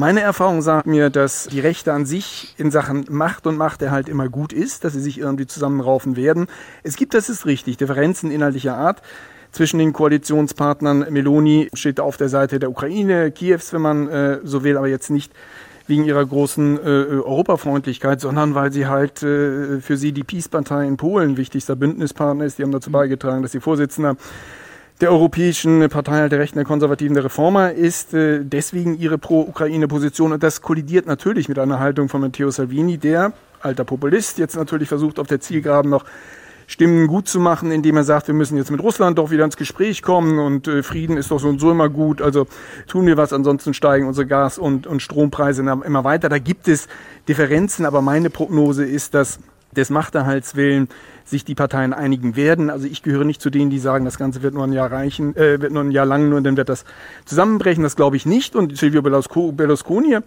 [0.00, 4.30] Meine Erfahrung sagt mir, dass die Rechte an sich in Sachen Macht und Machterhalt immer
[4.30, 6.46] gut ist, dass sie sich irgendwie zusammenraufen werden.
[6.82, 9.02] Es gibt, das ist richtig, Differenzen inhaltlicher Art
[9.52, 11.04] zwischen den Koalitionspartnern.
[11.10, 15.10] Meloni steht auf der Seite der Ukraine, Kiews, wenn man äh, so will, aber jetzt
[15.10, 15.34] nicht
[15.86, 20.96] wegen ihrer großen äh, Europafreundlichkeit, sondern weil sie halt äh, für sie die Peace-Partei in
[20.96, 22.58] Polen wichtigster Bündnispartner ist.
[22.58, 24.16] Die haben dazu beigetragen, dass sie Vorsitzender
[25.00, 30.42] der Europäischen Partei der Rechten, der Konservativen, der Reformer ist äh, deswegen ihre Pro-Ukraine-Position und
[30.42, 35.18] das kollidiert natürlich mit einer Haltung von Matteo Salvini, der, alter Populist, jetzt natürlich versucht
[35.18, 36.04] auf der Zielgraben noch
[36.66, 39.56] Stimmen gut zu machen, indem er sagt, wir müssen jetzt mit Russland doch wieder ins
[39.56, 42.46] Gespräch kommen und äh, Frieden ist doch so und so immer gut, also
[42.86, 46.28] tun wir was, ansonsten steigen unsere Gas- und, und Strompreise immer weiter.
[46.28, 46.88] Da gibt es
[47.26, 49.40] Differenzen, aber meine Prognose ist, dass
[49.76, 50.88] des Machterhalts willen
[51.24, 52.70] sich die Parteien einigen werden.
[52.70, 55.36] Also ich gehöre nicht zu denen, die sagen, das Ganze wird nur ein Jahr reichen,
[55.36, 56.84] äh, wird nur ein Jahr lang, nur dann wird das
[57.24, 57.82] zusammenbrechen.
[57.82, 58.56] Das glaube ich nicht.
[58.56, 60.18] Und Silvio Berlusconi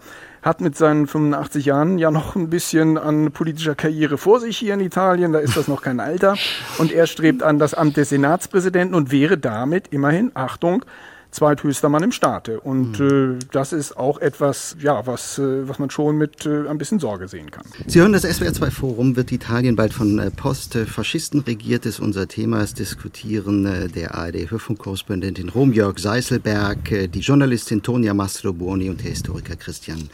[0.42, 4.74] hat mit seinen 85 Jahren ja noch ein bisschen an politischer Karriere vor sich hier
[4.74, 5.32] in Italien.
[5.32, 6.36] Da ist das noch kein Alter.
[6.78, 10.84] Und er strebt an das Amt des Senatspräsidenten und wäre damit immerhin, Achtung,
[11.34, 12.60] zweithöchster Mann im Staate.
[12.60, 13.38] Und mhm.
[13.40, 17.00] äh, das ist auch etwas, ja, was, äh, was man schon mit äh, ein bisschen
[17.00, 17.64] Sorge sehen kann.
[17.86, 19.16] Sie hören das SWR2-Forum.
[19.16, 21.86] Wird Italien bald von äh, Postfaschisten regiert?
[21.86, 22.62] Ist unser Thema.
[22.62, 29.02] Es diskutieren äh, der ARD-Hörfunkkorrespondent in Rom, Jörg Seiselberg, äh, die Journalistin Tonia Mastrobuoni und
[29.02, 30.08] der Historiker Christian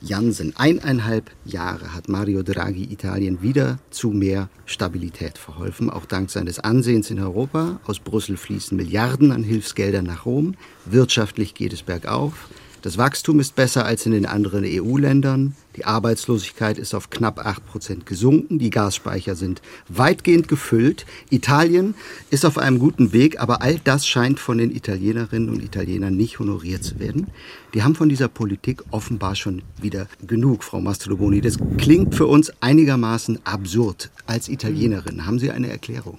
[0.00, 0.54] Jansen.
[0.56, 7.10] Eineinhalb Jahre hat Mario Draghi Italien wieder zu mehr Stabilität verholfen, auch dank seines Ansehens
[7.10, 7.80] in Europa.
[7.86, 10.54] Aus Brüssel fließen Milliarden an Hilfsgeldern nach Rom.
[10.84, 12.48] Wirtschaftlich geht es bergauf.
[12.86, 15.56] Das Wachstum ist besser als in den anderen EU-Ländern.
[15.74, 18.60] Die Arbeitslosigkeit ist auf knapp 8 Prozent gesunken.
[18.60, 21.04] Die Gasspeicher sind weitgehend gefüllt.
[21.28, 21.96] Italien
[22.30, 26.38] ist auf einem guten Weg, aber all das scheint von den Italienerinnen und Italienern nicht
[26.38, 27.26] honoriert zu werden.
[27.74, 31.40] Die haben von dieser Politik offenbar schon wieder genug, Frau Mastroboni.
[31.40, 34.12] Das klingt für uns einigermaßen absurd.
[34.28, 36.18] Als Italienerin haben Sie eine Erklärung?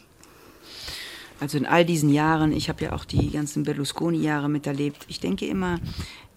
[1.39, 5.05] Also in all diesen Jahren, ich habe ja auch die ganzen Berlusconi-Jahre miterlebt.
[5.07, 5.79] Ich denke immer,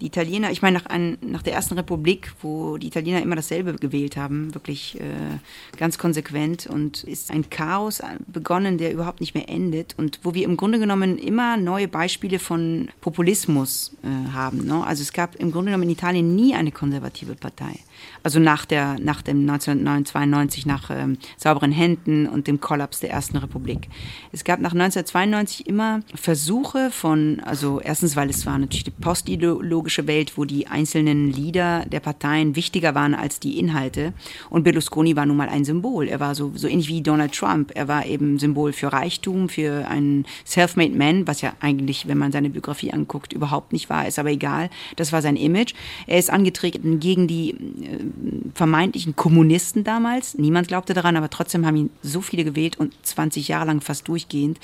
[0.00, 3.74] die Italiener, ich meine, nach, ein, nach der ersten Republik, wo die Italiener immer dasselbe
[3.74, 5.04] gewählt haben, wirklich äh,
[5.76, 10.44] ganz konsequent und ist ein Chaos begonnen, der überhaupt nicht mehr endet und wo wir
[10.44, 14.66] im Grunde genommen immer neue Beispiele von Populismus äh, haben.
[14.66, 14.84] Ne?
[14.86, 17.78] Also es gab im Grunde genommen in Italien nie eine konservative Partei.
[18.22, 23.36] Also nach, der, nach dem 1992, nach ähm, sauberen Händen und dem Kollaps der ersten
[23.36, 23.88] Republik.
[24.32, 29.90] Es gab nach 1992 immer Versuche von, also erstens, weil es war natürlich die postideologische
[29.90, 34.12] ideologische Welt, wo die einzelnen Lieder der Parteien wichtiger waren als die Inhalte.
[34.48, 36.08] Und Berlusconi war nun mal ein Symbol.
[36.08, 37.72] Er war so, so ähnlich wie Donald Trump.
[37.74, 42.32] Er war eben Symbol für Reichtum, für einen self-made man, was ja eigentlich, wenn man
[42.32, 44.70] seine Biografie anguckt, überhaupt nicht war, ist aber egal.
[44.96, 45.74] Das war sein Image.
[46.06, 47.54] Er ist angetreten gegen die
[48.54, 50.36] vermeintlichen Kommunisten damals.
[50.36, 54.08] Niemand glaubte daran, aber trotzdem haben ihn so viele gewählt und 20 Jahre lang fast
[54.08, 54.58] durchgehend.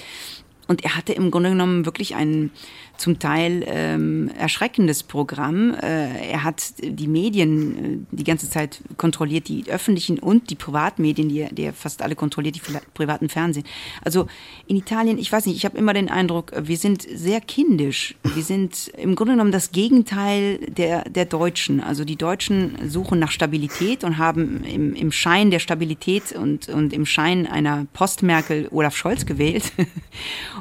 [0.69, 2.51] Und er hatte im Grunde genommen wirklich einen
[2.97, 5.75] zum Teil ähm, erschreckendes Programm.
[5.75, 11.29] Äh, er hat die Medien äh, die ganze Zeit kontrolliert, die öffentlichen und die Privatmedien,
[11.29, 12.63] die, er fast alle kontrolliert, die
[12.95, 13.67] privaten Fernsehen.
[14.03, 14.27] Also
[14.67, 18.15] in Italien, ich weiß nicht, ich habe immer den Eindruck, wir sind sehr kindisch.
[18.35, 21.81] Wir sind im Grunde genommen das Gegenteil der, der Deutschen.
[21.81, 26.93] Also die Deutschen suchen nach Stabilität und haben im, im Schein der Stabilität und, und
[26.93, 29.73] im Schein einer Post-Merkel Olaf Scholz gewählt.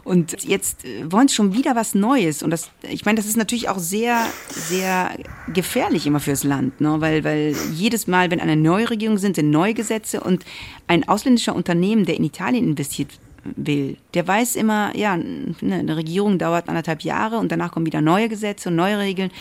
[0.03, 2.43] Und jetzt wollen sie schon wieder was Neues Neues.
[2.43, 5.11] Und das, ich meine, das ist natürlich auch sehr, sehr
[5.53, 6.99] gefährlich immer fürs Land, ne?
[6.99, 10.43] weil, weil jedes Mal, wenn eine neue Regierung sind, sind neue Gesetze und
[10.87, 13.11] ein ausländischer Unternehmen, der in Italien investiert
[13.55, 18.01] will, der weiß immer, ja, ne, eine Regierung dauert anderthalb Jahre und danach kommen wieder
[18.01, 19.31] neue Gesetze und neue Regeln.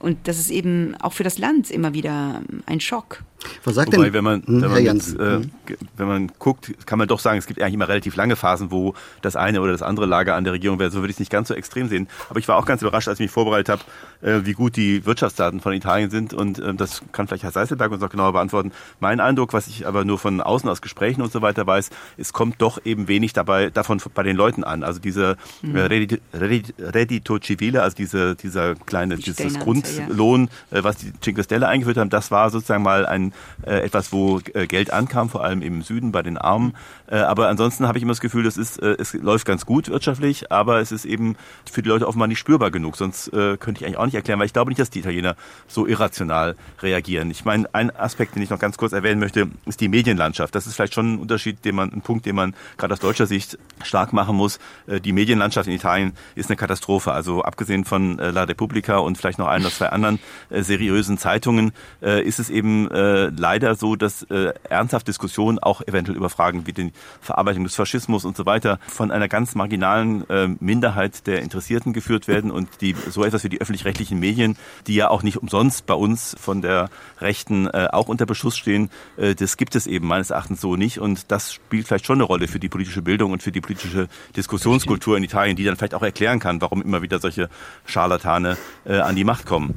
[0.00, 3.22] Und das ist eben auch für das Land immer wieder ein Schock.
[3.64, 5.50] Was sagt Wobei, denn, wenn man, hm, wenn man, jetzt, äh, hm.
[5.96, 8.94] wenn man guckt, kann man doch sagen, es gibt eigentlich immer relativ lange Phasen, wo
[9.22, 10.90] das eine oder das andere Lager an der Regierung wäre.
[10.90, 12.08] So würde ich es nicht ganz so extrem sehen.
[12.30, 13.82] Aber ich war auch ganz überrascht, als ich mich vorbereitet habe,
[14.22, 16.32] äh, wie gut die Wirtschaftsdaten von Italien sind.
[16.32, 18.72] Und äh, das kann vielleicht Herr Seiselberg uns noch genauer beantworten.
[19.00, 22.32] Mein Eindruck, was ich aber nur von außen aus Gesprächen und so weiter weiß, es
[22.32, 24.82] kommt doch eben wenig dabei davon bei den Leuten an.
[24.82, 25.76] Also diese mhm.
[25.76, 30.84] Reddito, Reddito Civile, also diese, dieser kleine, dieses Grundlohn, ja.
[30.84, 33.33] was die Cinque Stelle eingeführt haben, das war sozusagen mal ein
[33.66, 36.74] äh, etwas, wo äh, Geld ankam, vor allem im Süden bei den Armen.
[37.06, 39.88] Äh, aber ansonsten habe ich immer das Gefühl, das ist, äh, es läuft ganz gut
[39.88, 41.36] wirtschaftlich, aber es ist eben
[41.70, 42.96] für die Leute offenbar nicht spürbar genug.
[42.96, 45.36] Sonst äh, könnte ich eigentlich auch nicht erklären, weil ich glaube nicht, dass die Italiener
[45.66, 47.30] so irrational reagieren.
[47.30, 50.54] Ich meine, ein Aspekt, den ich noch ganz kurz erwähnen möchte, ist die Medienlandschaft.
[50.54, 53.26] Das ist vielleicht schon ein Unterschied, den man, ein Punkt, den man gerade aus deutscher
[53.26, 54.58] Sicht stark machen muss.
[54.86, 57.12] Äh, die Medienlandschaft in Italien ist eine Katastrophe.
[57.12, 60.18] Also abgesehen von äh, La Repubblica und vielleicht noch ein oder zwei anderen
[60.50, 62.88] äh, seriösen Zeitungen ist es eben
[63.34, 68.24] leider so, dass äh, ernsthaft Diskussionen auch eventuell über Fragen wie die Verarbeitung des Faschismus
[68.24, 72.94] und so weiter von einer ganz marginalen äh, Minderheit der Interessierten geführt werden und die
[73.10, 74.56] so etwas wie die öffentlich-rechtlichen Medien,
[74.86, 78.90] die ja auch nicht umsonst bei uns von der Rechten äh, auch unter Beschuss stehen,
[79.16, 82.24] äh, das gibt es eben meines Erachtens so nicht und das spielt vielleicht schon eine
[82.24, 85.94] Rolle für die politische Bildung und für die politische Diskussionskultur in Italien, die dann vielleicht
[85.94, 87.48] auch erklären kann, warum immer wieder solche
[87.86, 89.74] Scharlatane äh, an die Macht kommen.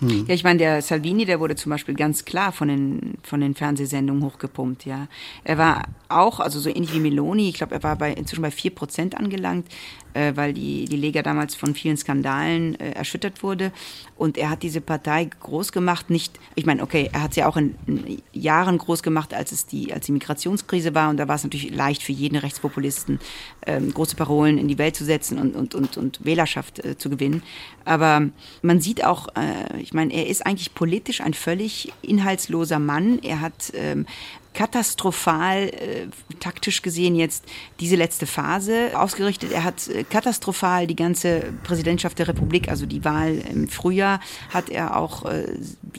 [0.00, 0.26] Hm.
[0.26, 3.54] Ja, ich meine, der Salvini, der wurde zum Beispiel ganz klar von den, von den
[3.54, 5.08] Fernsehsendungen hochgepumpt, ja.
[5.44, 8.50] Er war auch, also so ähnlich wie Meloni, ich glaube, er war bei, inzwischen bei
[8.50, 9.66] vier Prozent angelangt,
[10.14, 13.72] äh, weil die, die Lega damals von vielen Skandalen äh, erschüttert wurde.
[14.16, 17.56] Und er hat diese Partei groß gemacht, nicht, ich meine, okay, er hat sie auch
[17.56, 21.10] in, in, Jahren groß gemacht, als es die, als die Migrationskrise war.
[21.10, 23.18] Und da war es natürlich leicht für jeden Rechtspopulisten,
[23.66, 27.10] ähm, große Parolen in die Welt zu setzen und, und, und, und Wählerschaft äh, zu
[27.10, 27.42] gewinnen.
[27.84, 28.28] Aber
[28.62, 33.18] man sieht auch, äh, ich meine, er ist eigentlich politisch ein völlig inhaltsloser Mann.
[33.22, 34.06] Er hat ähm,
[34.52, 36.06] katastrophal äh,
[36.40, 37.44] taktisch gesehen jetzt
[37.78, 39.52] diese letzte Phase ausgerichtet.
[39.52, 44.20] Er hat äh, katastrophal die ganze Präsidentschaft der Republik, also die Wahl im Frühjahr,
[44.52, 45.46] hat er auch äh,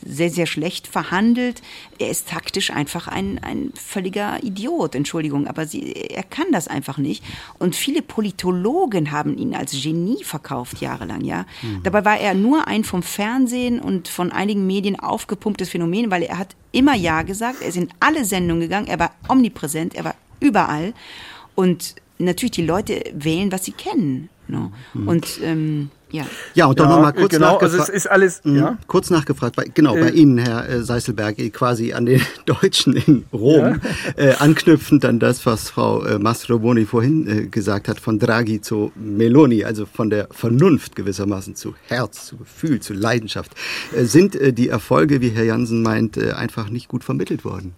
[0.06, 1.62] sehr, sehr schlecht verhandelt.
[1.98, 6.98] Er ist taktisch einfach ein, ein völliger Idiot, Entschuldigung, aber sie, er kann das einfach
[6.98, 7.24] nicht.
[7.58, 11.46] Und viele Politologen haben ihn als Genie verkauft jahrelang, ja.
[11.62, 11.84] Mhm.
[11.84, 16.38] Dabei war er nur ein vom Fernsehen und von einigen Medien aufgepumptes Phänomen, weil er
[16.38, 20.16] hat immer Ja gesagt, er ist in alle Sendungen gegangen, er war omnipräsent, er war
[20.40, 20.94] überall.
[21.56, 24.30] Und natürlich, die Leute wählen, was sie kennen.
[24.48, 24.72] No?
[24.94, 25.08] Mhm.
[25.08, 26.26] Und ähm, ja.
[26.54, 28.78] Ja, und doch ja, nochmal kurz genau, also es ist alles, mh, ja.
[28.88, 33.26] kurz nachgefragt, bei, genau, äh, bei Ihnen, Herr äh, Seiselberg, quasi an den Deutschen in
[33.32, 33.80] Rom,
[34.18, 34.24] ja.
[34.24, 38.92] äh, anknüpfend an das, was Frau äh, Mastroboni vorhin äh, gesagt hat, von Draghi zu
[38.96, 43.52] Meloni, also von der Vernunft gewissermaßen zu Herz, zu Gefühl, zu Leidenschaft,
[43.96, 47.74] äh, sind äh, die Erfolge, wie Herr Jansen meint, äh, einfach nicht gut vermittelt worden.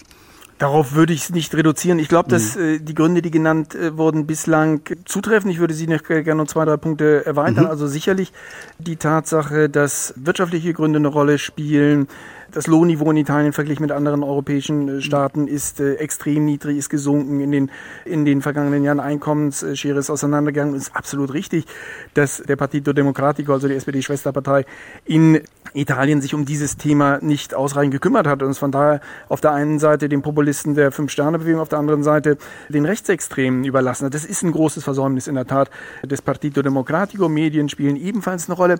[0.60, 2.00] Darauf würde ich es nicht reduzieren.
[2.00, 2.62] Ich glaube, dass mhm.
[2.62, 5.50] äh, die Gründe, die genannt äh, wurden, bislang zutreffen.
[5.50, 7.66] Ich würde sie noch gerne noch zwei, drei Punkte erweitern.
[7.66, 7.70] Mhm.
[7.70, 8.32] Also sicherlich
[8.78, 12.08] die Tatsache, dass wirtschaftliche Gründe eine Rolle spielen,
[12.54, 16.90] das Lohnniveau in Italien verglichen mit anderen europäischen äh, Staaten ist äh, extrem niedrig, ist
[16.90, 17.42] gesunken.
[17.42, 17.72] In den,
[18.06, 20.76] in den vergangenen Jahren Einkommensschere ist auseinandergegangen.
[20.76, 21.66] Es ist absolut richtig,
[22.14, 24.66] dass der Partito Democratico, also die SPD-Schwesterpartei,
[25.06, 25.42] in
[25.74, 29.52] Italien sich um dieses Thema nicht ausreichend gekümmert hat und es von daher auf der
[29.52, 32.38] einen Seite den Populisten der Fünf-Sterne-Bewegung, auf der anderen Seite
[32.70, 34.14] den Rechtsextremen überlassen hat.
[34.14, 35.70] Das ist ein großes Versäumnis in der Tat
[36.04, 37.30] des Partito Democratico.
[37.30, 38.76] Medien spielen ebenfalls eine Rolle.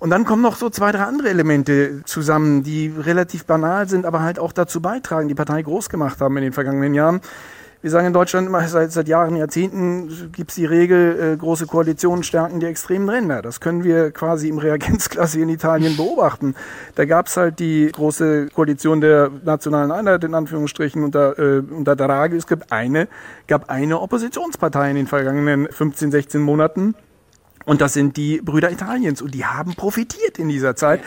[0.00, 4.20] Und dann kommen noch so zwei, drei andere Elemente zusammen, die relativ banal sind, aber
[4.22, 7.20] halt auch dazu beitragen, die Partei groß gemacht haben in den vergangenen Jahren.
[7.84, 11.66] Wir sagen in Deutschland immer seit, seit Jahren, Jahrzehnten gibt es die Regel, äh, große
[11.66, 13.42] Koalitionen stärken die extremen Ränder.
[13.42, 16.54] Das können wir quasi im Reagenzklasse in Italien beobachten.
[16.94, 21.94] Da gab es halt die große Koalition der nationalen Einheit, in Anführungsstrichen, unter, äh, unter
[21.94, 22.38] Draghi.
[22.38, 23.06] Es gibt eine,
[23.48, 26.94] gab eine Oppositionspartei in den vergangenen 15, 16 Monaten,
[27.64, 29.22] und das sind die Brüder Italiens.
[29.22, 31.00] Und die haben profitiert in dieser Zeit.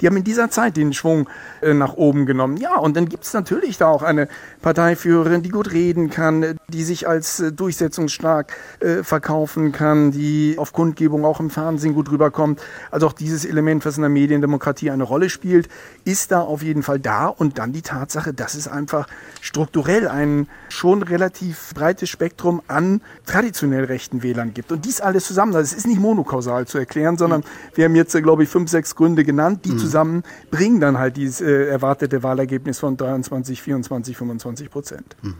[0.00, 1.28] Die haben in dieser Zeit den Schwung
[1.60, 2.56] äh, nach oben genommen.
[2.56, 4.28] Ja, und dann gibt's natürlich da auch eine
[4.62, 10.72] Parteiführerin, die gut reden kann, die sich als äh, durchsetzungsstark äh, verkaufen kann, die auf
[10.72, 12.60] Kundgebung auch im Fernsehen gut rüberkommt.
[12.90, 15.68] Also auch dieses Element, was in der Mediendemokratie eine Rolle spielt,
[16.04, 17.26] ist da auf jeden Fall da.
[17.26, 19.08] Und dann die Tatsache, dass es einfach
[19.40, 24.70] strukturell ein schon relativ breites Spektrum an traditionell rechten Wählern gibt.
[24.70, 27.76] Und dies alles zusammen, das ist nicht monokausal zu erklären, sondern mhm.
[27.76, 29.78] wir haben jetzt, glaube ich, fünf, sechs Gründe genannt, die mhm.
[29.78, 35.16] zusammen bringen dann halt dieses äh, erwartete Wahlergebnis von 23, 24, 25 Prozent.
[35.22, 35.34] Mhm.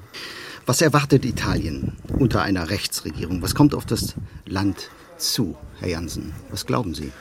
[0.66, 3.42] Was erwartet Italien unter einer Rechtsregierung?
[3.42, 4.14] Was kommt auf das
[4.46, 6.33] Land zu, Herr Jansen?
[6.50, 7.12] Was glauben Sie?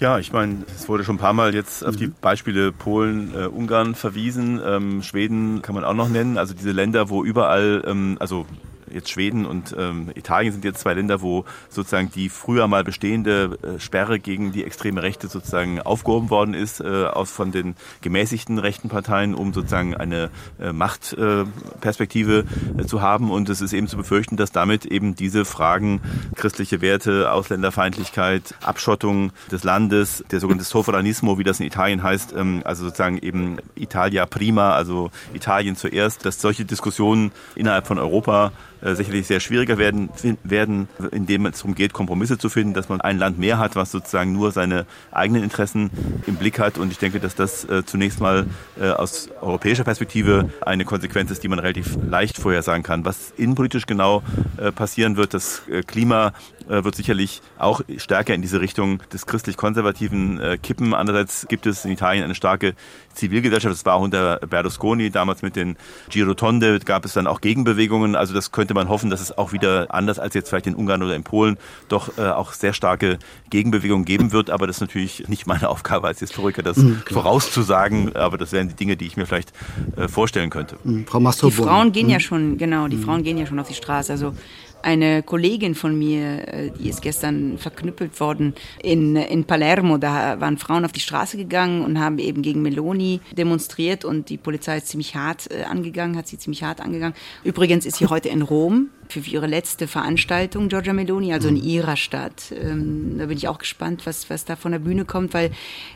[0.00, 2.14] Ja, ich meine, es wurde schon ein paar Mal jetzt auf die mhm.
[2.20, 4.60] Beispiele Polen, äh, Ungarn verwiesen.
[4.64, 6.38] Ähm, Schweden kann man auch noch nennen.
[6.38, 8.46] Also diese Länder, wo überall, ähm, also
[8.92, 13.58] jetzt Schweden und ähm, Italien sind jetzt zwei Länder, wo sozusagen die früher mal bestehende
[13.62, 18.58] äh, Sperre gegen die extreme Rechte sozusagen aufgehoben worden ist äh, aus von den gemäßigten
[18.58, 22.44] rechten Parteien, um sozusagen eine äh, Machtperspektive
[22.78, 23.30] äh, zu haben.
[23.30, 26.00] Und es ist eben zu befürchten, dass damit eben diese Fragen
[26.34, 32.62] christliche Werte, Ausländerfeindlichkeit, Abschottung des Landes, der sogenannte Sovranismo, wie das in Italien heißt, ähm,
[32.64, 39.26] also sozusagen eben Italia prima, also Italien zuerst, dass solche Diskussionen innerhalb von Europa sicherlich
[39.26, 40.08] sehr schwieriger werden,
[40.42, 43.90] werden, indem es darum geht, Kompromisse zu finden, dass man ein Land mehr hat, was
[43.90, 45.90] sozusagen nur seine eigenen Interessen
[46.26, 46.78] im Blick hat.
[46.78, 48.46] Und ich denke, dass das äh, zunächst mal
[48.80, 53.04] äh, aus europäischer Perspektive eine Konsequenz ist, die man relativ leicht vorhersagen kann.
[53.04, 54.22] Was innenpolitisch genau
[54.56, 59.26] äh, passieren wird, das äh, Klima äh, wird sicherlich auch stärker in diese Richtung des
[59.26, 60.94] christlich-konservativen kippen.
[60.94, 62.74] Andererseits gibt es in Italien eine starke
[63.14, 63.74] Zivilgesellschaft.
[63.74, 65.76] Das war auch unter Berlusconi, damals mit den
[66.08, 68.14] Girotonde gab es dann auch Gegenbewegungen.
[68.14, 71.02] Also das könnte man hoffen, dass es auch wieder anders als jetzt vielleicht in Ungarn
[71.02, 73.18] oder in Polen doch äh, auch sehr starke
[73.50, 74.50] Gegenbewegungen geben wird.
[74.50, 78.16] Aber das ist natürlich nicht meine Aufgabe als Historiker, das mhm, vorauszusagen.
[78.16, 79.52] Aber das wären die Dinge, die ich mir vielleicht
[79.96, 80.76] äh, vorstellen könnte.
[80.84, 82.12] Mhm, Frau Mastro Die Frauen gehen mhm.
[82.12, 83.04] ja schon, genau, die mhm.
[83.04, 84.12] Frauen gehen ja schon auf die Straße.
[84.12, 84.34] Also
[84.82, 89.98] Eine Kollegin von mir, äh, die ist gestern verknüppelt worden in, in Palermo.
[89.98, 94.38] Da waren Frauen auf die Straße gegangen und haben eben gegen Meloni demonstriert und die
[94.38, 97.14] Polizei ist ziemlich hart äh, angegangen, hat sie ziemlich hart angegangen.
[97.44, 101.62] Übrigens ist sie heute in Rom für ihre letzte Veranstaltung, Giorgia Meloni, also in mhm.
[101.62, 102.52] ihrer Stadt.
[102.52, 105.50] Ähm, da bin ich auch gespannt, was, was da von der Bühne kommt, weil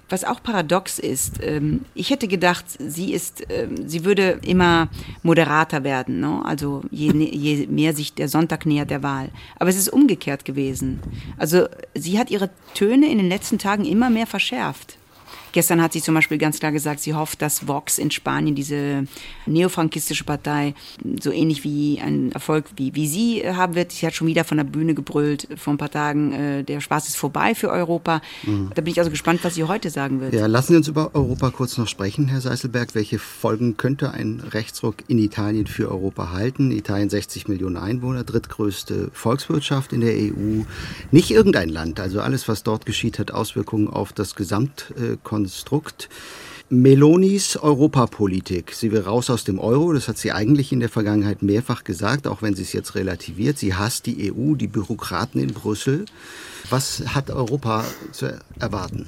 [0.09, 4.89] was auch paradox ist, ähm, ich hätte gedacht, sie ist, ähm, sie würde immer
[5.23, 6.43] moderater werden, ne?
[6.45, 9.31] also je, je mehr sich der Sonntag nähert der Wahl.
[9.57, 11.01] Aber es ist umgekehrt gewesen.
[11.37, 14.99] Also sie hat ihre Töne in den letzten Tagen immer mehr verschärft.
[15.55, 19.07] Gestern hat sie zum Beispiel ganz klar gesagt, sie hofft, dass Vox in Spanien, diese
[19.47, 20.75] neofrankistische Partei,
[21.23, 23.93] so ähnlich wie ein Erfolg wie, wie sie haben wird.
[23.93, 27.07] Sie hat schon wieder von der Bühne gebrüllt vor ein paar Tagen, äh, der Spaß
[27.07, 28.21] ist vorbei für Europa.
[28.43, 28.73] Mhm.
[28.75, 30.35] Da bin ich also gespannt, was sie heute sagen wird.
[30.35, 32.97] Ja, lassen Sie uns über Europa kurz noch sprechen, Herr Seiselberg.
[32.97, 36.73] Welche Folgen könnte ein Rechtsruck in Italien für Europa halten?
[36.73, 40.65] Italien 60 Millionen Einwohner, drittgrößte Volkswirtschaft in der EU.
[41.13, 46.09] Nicht irgendein Land, also alles, was dort geschieht, hat Auswirkungen auf das Gesamtkonzept Konstrukt.
[46.71, 48.73] Melonis Europapolitik.
[48.73, 52.27] Sie will raus aus dem Euro, das hat sie eigentlich in der Vergangenheit mehrfach gesagt,
[52.27, 53.59] auch wenn sie es jetzt relativiert.
[53.59, 56.07] Sie hasst die EU, die Bürokraten in Brüssel.
[56.71, 59.07] Was hat Europa zu erwarten?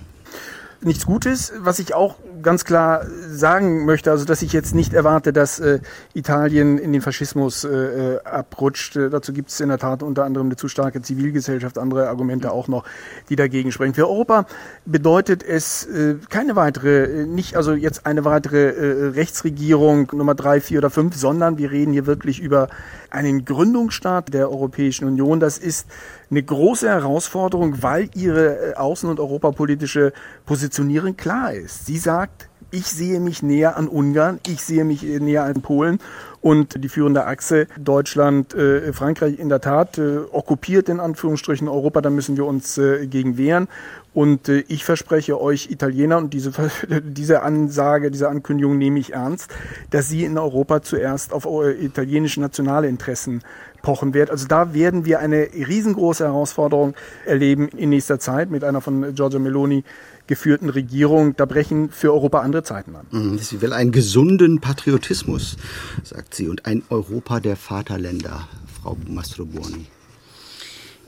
[0.83, 1.53] nichts Gutes.
[1.59, 5.81] Was ich auch ganz klar sagen möchte, also dass ich jetzt nicht erwarte, dass äh,
[6.15, 8.97] Italien in den Faschismus äh, äh abrutscht.
[8.97, 12.53] Äh, dazu gibt es in der Tat unter anderem eine zu starke Zivilgesellschaft, andere Argumente
[12.53, 12.85] auch noch,
[13.29, 13.95] die dagegen sprechen.
[13.95, 14.47] Für Europa
[14.85, 20.61] bedeutet es äh, keine weitere, äh, nicht also jetzt eine weitere äh, Rechtsregierung Nummer drei,
[20.61, 22.69] vier oder fünf, sondern wir reden hier wirklich über
[23.11, 25.41] einen Gründungsstaat der Europäischen Union.
[25.41, 25.87] Das ist
[26.31, 30.13] eine große Herausforderung, weil ihre äh, außen- und europapolitische
[30.45, 31.87] Positionierung klar ist.
[31.87, 35.99] Sie sagt, ich sehe mich näher an Ungarn, ich sehe mich näher an Polen
[36.41, 42.01] und die führende Achse Deutschland, äh, Frankreich in der Tat äh, okkupiert in Anführungsstrichen Europa,
[42.01, 43.69] da müssen wir uns äh, gegen wehren.
[44.15, 46.53] Und äh, ich verspreche euch Italiener, und diese,
[47.03, 49.51] diese Ansage, diese Ankündigung nehme ich ernst,
[49.91, 53.43] dass sie in Europa zuerst auf italienische nationale Interessen
[53.83, 54.31] pochen wird.
[54.31, 56.95] Also da werden wir eine riesengroße Herausforderung
[57.25, 59.85] erleben in nächster Zeit mit einer von Giorgio Meloni
[60.27, 61.37] geführten Regierung.
[61.37, 63.39] Da brechen für Europa andere Zeiten an.
[63.39, 65.57] Sie will einen gesunden Patriotismus,
[66.03, 68.49] sagt sie, und ein Europa der Vaterländer,
[68.83, 69.87] Frau Mastrobuoni.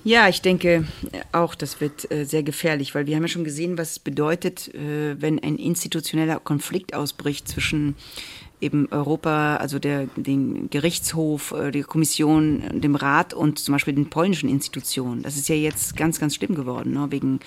[0.04, 0.86] Ja, ich denke
[1.32, 4.72] auch, das wird äh, sehr gefährlich, weil wir haben ja schon gesehen, was es bedeutet,
[4.74, 7.96] äh, wenn ein institutioneller Konflikt ausbricht zwischen
[8.60, 14.08] eben Europa, also der, den Gerichtshof, äh, die Kommission, dem Rat und zum Beispiel den
[14.08, 15.22] polnischen Institutionen.
[15.22, 17.08] Das ist ja jetzt ganz, ganz schlimm geworden, ne?
[17.10, 17.40] wegen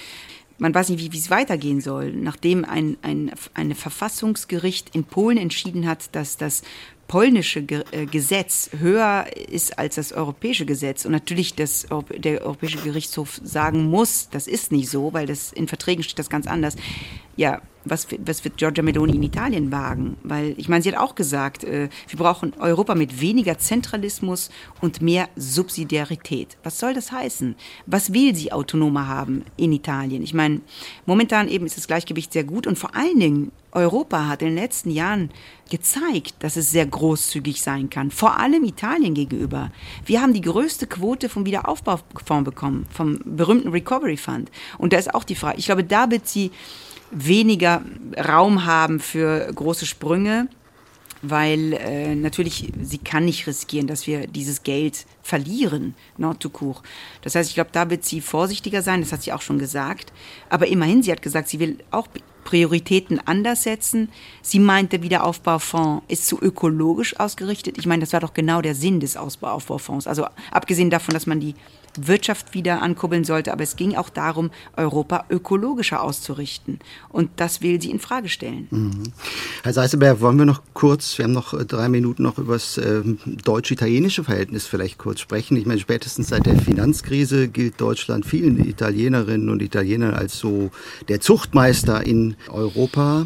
[0.62, 5.88] man weiß nicht, wie, es weitergehen soll, nachdem ein, ein eine Verfassungsgericht in Polen entschieden
[5.88, 6.62] hat, dass das
[7.07, 13.41] polnische äh, Gesetz höher ist als das europäische Gesetz und natürlich das, der Europäische Gerichtshof
[13.43, 16.76] sagen muss, das ist nicht so, weil das in Verträgen steht das ganz anders.
[17.36, 20.18] Ja, was, was wird Giorgia Meloni in Italien wagen?
[20.24, 24.50] Weil ich meine, sie hat auch gesagt, äh, wir brauchen Europa mit weniger Zentralismus
[24.82, 26.58] und mehr Subsidiarität.
[26.64, 27.56] Was soll das heißen?
[27.86, 30.24] Was will sie autonomer haben in Italien?
[30.24, 30.62] Ich meine,
[31.06, 34.58] momentan eben ist das Gleichgewicht sehr gut und vor allen Dingen Europa hat in den
[34.58, 35.30] letzten Jahren
[35.70, 39.72] gezeigt, dass es sehr großzügig sein kann, vor allem Italien gegenüber.
[40.06, 44.52] Wir haben die größte Quote vom Wiederaufbaufonds bekommen, vom berühmten Recovery Fund.
[44.78, 46.52] Und da ist auch die Frage, ich glaube, da wird sie
[47.12, 47.82] weniger
[48.18, 50.47] Raum haben für große Sprünge,
[51.22, 55.95] weil äh, natürlich sie kann nicht riskieren, dass wir dieses Geld verlieren,
[56.51, 56.82] court.
[57.22, 60.12] Das heißt, ich glaube, da wird sie vorsichtiger sein, das hat sie auch schon gesagt.
[60.49, 62.07] Aber immerhin, sie hat gesagt, sie will auch
[62.43, 64.09] Prioritäten anders setzen.
[64.41, 67.78] Sie meint, der Wiederaufbaufonds ist zu ökologisch ausgerichtet.
[67.78, 70.07] Ich meine, das war doch genau der Sinn des Ausbaufonds.
[70.07, 71.53] Also abgesehen davon, dass man die
[72.00, 76.80] Wirtschaft wieder ankurbeln sollte, aber es ging auch darum, Europa ökologischer auszurichten.
[77.10, 78.68] Und das will sie in Frage stellen.
[78.72, 79.04] Mhm.
[79.64, 82.78] Herr Seiselberg, wollen wir noch kurz, wir haben noch äh, drei Minuten noch über das
[82.78, 85.58] äh, deutsch-italienische Verhältnis vielleicht kurz sprechen.
[85.58, 90.72] Ich meine, spätestens seit der Finanzkrise gilt Deutschland vielen Italienerinnen und Italienern als so
[91.08, 93.26] der Zuchtmeister in Europa.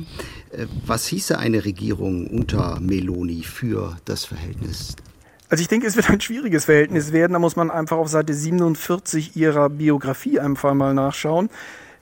[0.52, 4.96] Äh, was hieße eine Regierung unter Meloni für das Verhältnis
[5.50, 7.34] also ich denke, es wird ein schwieriges Verhältnis werden.
[7.34, 11.50] Da muss man einfach auf Seite 47 ihrer Biografie einfach mal nachschauen.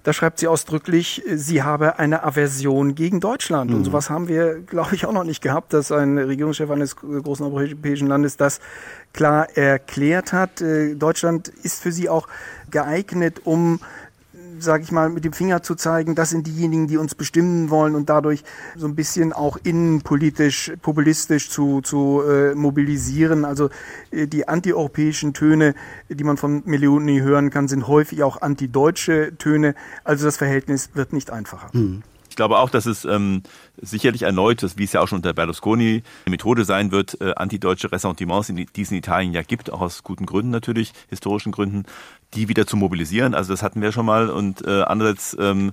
[0.04, 3.72] Da schreibt sie ausdrücklich, sie habe eine Aversion gegen Deutschland.
[3.72, 3.78] Mhm.
[3.78, 7.46] Und sowas haben wir, glaube ich, auch noch nicht gehabt, dass ein Regierungschef eines großen
[7.46, 8.60] europäischen Landes das
[9.14, 10.60] klar erklärt hat.
[10.60, 12.28] Äh, Deutschland ist für sie auch
[12.70, 13.80] geeignet, um
[14.64, 17.96] sage ich mal, mit dem Finger zu zeigen, das sind diejenigen, die uns bestimmen wollen
[17.96, 18.44] und dadurch
[18.76, 23.46] so ein bisschen auch innenpolitisch, populistisch zu, zu äh, mobilisieren.
[23.46, 23.70] Also
[24.12, 25.76] äh, die antieuropäischen Töne,
[26.10, 29.76] die man von Meloni hören kann, sind häufig auch antideutsche Töne.
[30.04, 31.70] Also das Verhältnis wird nicht einfacher.
[31.74, 32.04] Mhm.
[32.34, 33.44] Ich glaube auch, dass es ähm,
[33.80, 37.92] sicherlich erneut, wie es ja auch schon unter Berlusconi eine Methode sein wird, äh, antideutsche
[37.92, 41.84] Ressentiments, die es in Italien ja gibt, auch aus guten Gründen natürlich, historischen Gründen,
[42.36, 43.34] die wieder zu mobilisieren.
[43.34, 44.30] Also das hatten wir schon mal.
[44.30, 45.72] Und äh, andererseits ähm,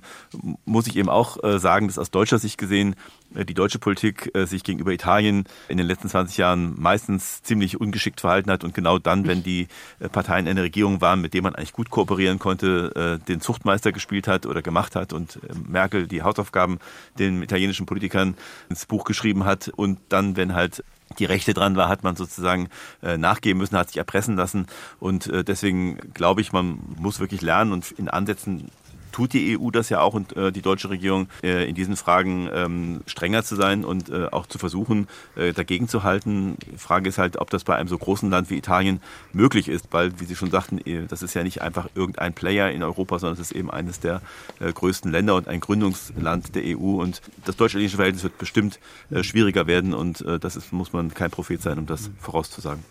[0.65, 2.95] muss ich eben auch äh, sagen, dass aus deutscher Sicht gesehen
[3.35, 7.79] äh, die deutsche Politik äh, sich gegenüber Italien in den letzten 20 Jahren meistens ziemlich
[7.79, 9.67] ungeschickt verhalten hat und genau dann, wenn die
[9.99, 13.41] äh, Parteien in der Regierung waren, mit denen man eigentlich gut kooperieren konnte, äh, den
[13.41, 16.79] Zuchtmeister gespielt hat oder gemacht hat und äh, Merkel die Hausaufgaben
[17.19, 18.35] den italienischen Politikern
[18.69, 20.83] ins Buch geschrieben hat und dann, wenn halt
[21.19, 22.69] die Rechte dran war, hat man sozusagen
[23.01, 24.67] äh, nachgeben müssen, hat sich erpressen lassen.
[24.99, 28.69] Und äh, deswegen glaube ich, man muss wirklich lernen und in Ansätzen
[29.11, 32.49] tut die EU das ja auch und äh, die deutsche Regierung äh, in diesen Fragen
[32.53, 36.57] ähm, strenger zu sein und äh, auch zu versuchen, äh, dagegen zu halten.
[36.65, 39.01] Die Frage ist halt, ob das bei einem so großen Land wie Italien
[39.33, 42.71] möglich ist, weil, wie Sie schon sagten, äh, das ist ja nicht einfach irgendein Player
[42.71, 44.21] in Europa, sondern es ist eben eines der
[44.59, 47.01] äh, größten Länder und ein Gründungsland der EU.
[47.01, 48.79] Und das deutsch-italienische Verhältnis wird bestimmt
[49.21, 52.83] schwieriger werden und das ist, muss man kein Prophet sein, um das vorauszusagen.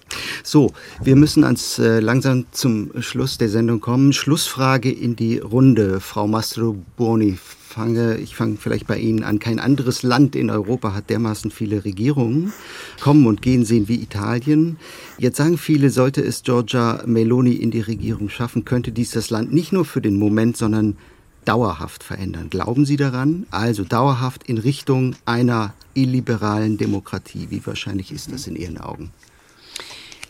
[0.43, 4.13] So, wir müssen ans langsam zum Schluss der Sendung kommen.
[4.13, 6.01] Schlussfrage in die Runde.
[6.11, 9.39] Frau Mastro Boni, fange, ich fange vielleicht bei Ihnen an.
[9.39, 12.53] Kein anderes Land in Europa hat dermaßen viele Regierungen.
[13.01, 14.77] Kommen und gehen sehen wie Italien.
[15.19, 19.53] Jetzt sagen viele, sollte es Giorgia Meloni in die Regierung schaffen, könnte dies das Land
[19.53, 20.97] nicht nur für den Moment, sondern
[21.45, 22.51] dauerhaft verändern.
[22.51, 23.47] Glauben Sie daran?
[23.53, 27.47] Also dauerhaft in Richtung einer illiberalen Demokratie.
[27.51, 29.13] Wie wahrscheinlich ist das in Ihren Augen?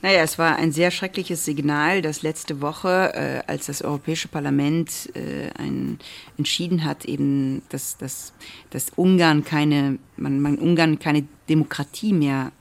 [0.03, 5.11] Naja, es war ein sehr schreckliches Signal, dass letzte Woche, äh, als das Europäische Parlament
[5.15, 5.99] äh, ein,
[6.39, 8.33] entschieden hat, eben, dass, dass,
[8.71, 12.53] dass Ungarn keine, man, man Ungarn keine Demokratie mehr,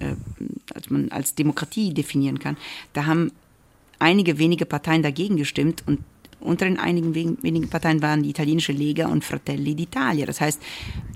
[0.00, 0.14] äh,
[0.74, 2.56] als man als Demokratie definieren kann,
[2.94, 3.30] da haben
[4.00, 6.00] einige wenige Parteien dagegen gestimmt und
[6.40, 10.24] unter den einigen wenigen Parteien waren die italienische Lega und Fratelli d'Italia.
[10.24, 10.62] Das heißt,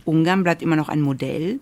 [0.05, 1.61] Ungarn bleibt immer noch ein Modell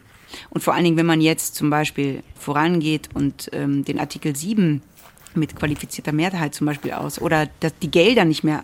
[0.51, 4.83] und vor allen Dingen, wenn man jetzt zum Beispiel vorangeht und ähm, den Artikel 7
[5.35, 8.63] mit qualifizierter Mehrheit zum Beispiel aus oder dass die Gelder nicht mehr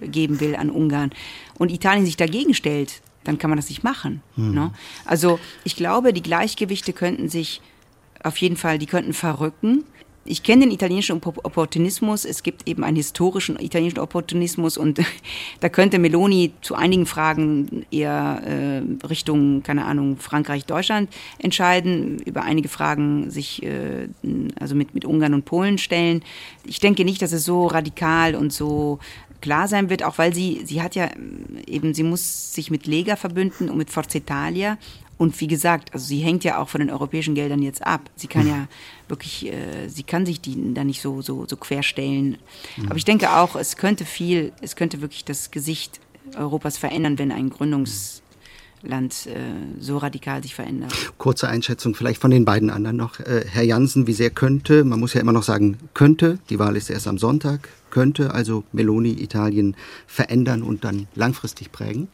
[0.00, 1.10] äh, geben will an Ungarn
[1.58, 4.22] und Italien sich dagegen stellt, dann kann man das nicht machen.
[4.36, 4.54] Mhm.
[4.54, 4.72] Ne?
[5.04, 7.60] Also ich glaube, die Gleichgewichte könnten sich
[8.22, 9.84] auf jeden Fall, die könnten verrücken
[10.24, 12.24] ich kenne den italienischen Opportunismus.
[12.24, 15.00] Es gibt eben einen historischen italienischen Opportunismus und
[15.60, 22.42] da könnte Meloni zu einigen Fragen eher äh, Richtung, keine Ahnung, Frankreich, Deutschland entscheiden, über
[22.42, 24.08] einige Fragen sich äh,
[24.60, 26.22] also mit, mit Ungarn und Polen stellen.
[26.64, 28.98] Ich denke nicht, dass es so radikal und so
[29.40, 31.08] klar sein wird, auch weil sie, sie hat ja
[31.66, 34.78] eben, sie muss sich mit Lega verbünden und mit Forza Italia
[35.18, 38.08] und wie gesagt, also sie hängt ja auch von den europäischen Geldern jetzt ab.
[38.14, 38.48] Sie kann hm.
[38.48, 38.68] ja
[39.08, 42.38] wirklich, äh, sie kann sich die da nicht so, so, so querstellen.
[42.86, 46.00] Aber ich denke auch, es könnte viel, es könnte wirklich das Gesicht
[46.36, 48.22] Europas verändern, wenn ein Gründungsland
[49.26, 50.94] äh, so radikal sich verändert.
[51.18, 53.18] Kurze Einschätzung vielleicht von den beiden anderen noch.
[53.18, 56.76] Äh, Herr Jansen, wie sehr könnte, man muss ja immer noch sagen, könnte, die Wahl
[56.76, 59.74] ist erst am Sonntag, könnte also Meloni Italien
[60.06, 62.08] verändern und dann langfristig prägen?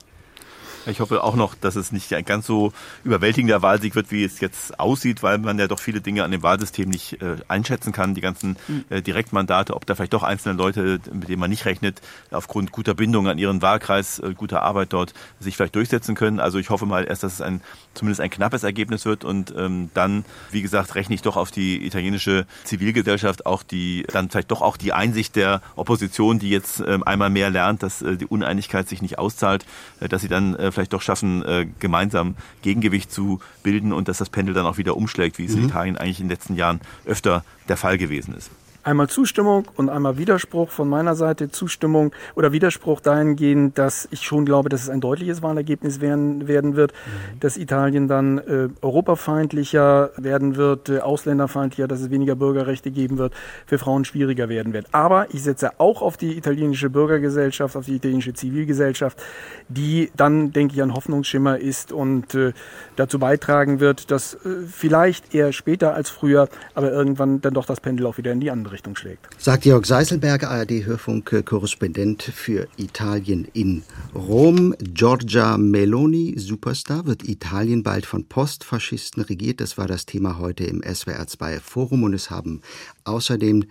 [0.87, 2.73] Ich hoffe auch noch, dass es nicht ein ganz so
[3.05, 6.43] überwältigender Wahlsieg wird, wie es jetzt aussieht, weil man ja doch viele Dinge an dem
[6.43, 8.15] Wahlsystem nicht äh, einschätzen kann.
[8.15, 8.85] Die ganzen hm.
[8.91, 12.95] äh, Direktmandate, ob da vielleicht doch einzelne Leute, mit denen man nicht rechnet, aufgrund guter
[12.95, 16.41] Bindung an ihren Wahlkreis, äh, guter Arbeit dort, sich vielleicht durchsetzen können.
[16.41, 17.63] Also ich hoffe mal erst, dass es ein
[17.95, 21.87] zumindest ein knappes Ergebnis wird und ähm, dann, wie gesagt, rechne ich doch auf die
[21.87, 27.03] italienische Zivilgesellschaft, auch die dann vielleicht doch auch die Einsicht der Opposition, die jetzt ähm,
[27.05, 29.65] einmal mehr lernt, dass äh, die Uneinigkeit sich nicht auszahlt,
[30.01, 34.19] äh, dass sie dann äh, vielleicht doch schaffen, äh, gemeinsam Gegengewicht zu bilden und dass
[34.19, 35.63] das Pendel dann auch wieder umschlägt, wie es mhm.
[35.63, 38.51] in Italien eigentlich in den letzten Jahren öfter der Fall gewesen ist.
[38.85, 41.51] Einmal Zustimmung und einmal Widerspruch von meiner Seite.
[41.51, 46.77] Zustimmung oder Widerspruch dahingehend, dass ich schon glaube, dass es ein deutliches Wahlergebnis werden, werden
[46.77, 47.41] wird, mhm.
[47.41, 53.33] dass Italien dann äh, europafeindlicher werden wird, äh, ausländerfeindlicher, dass es weniger Bürgerrechte geben wird,
[53.65, 54.89] für Frauen schwieriger werden wird.
[54.93, 59.23] Aber ich setze auch auf die italienische Bürgergesellschaft, auf die italienische Zivilgesellschaft,
[59.69, 62.53] die dann, denke ich, ein Hoffnungsschimmer ist und äh,
[62.97, 67.81] dazu beitragen wird, dass äh, vielleicht eher später als früher, aber irgendwann dann doch das
[67.81, 69.27] Pendel auch wieder in die andere Richtung schlägt.
[69.39, 74.75] Sagt Jörg Seiselberger, ARD-Hörfunk-Korrespondent für Italien in Rom.
[74.79, 79.61] Giorgia Meloni, Superstar, wird Italien bald von Postfaschisten regiert.
[79.61, 82.61] Das war das Thema heute im SWR 2 Forum und es haben
[83.05, 83.65] außerdem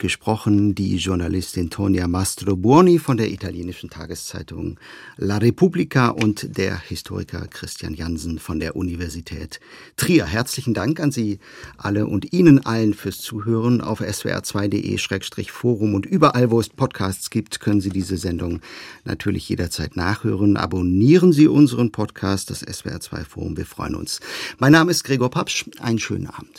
[0.00, 4.80] gesprochen die Journalistin Tonia Mastrobuoni von der italienischen Tageszeitung
[5.16, 9.60] La Repubblica und der Historiker Christian Jansen von der Universität
[9.96, 10.26] Trier.
[10.26, 11.38] Herzlichen Dank an Sie
[11.76, 13.80] alle und Ihnen allen fürs Zuhören.
[13.80, 18.60] Auf swr2.de-forum und überall, wo es Podcasts gibt, können Sie diese Sendung
[19.04, 20.56] natürlich jederzeit nachhören.
[20.56, 23.56] Abonnieren Sie unseren Podcast, das SWR2 Forum.
[23.56, 24.20] Wir freuen uns.
[24.58, 25.66] Mein Name ist Gregor Papsch.
[25.78, 26.58] Einen schönen Abend.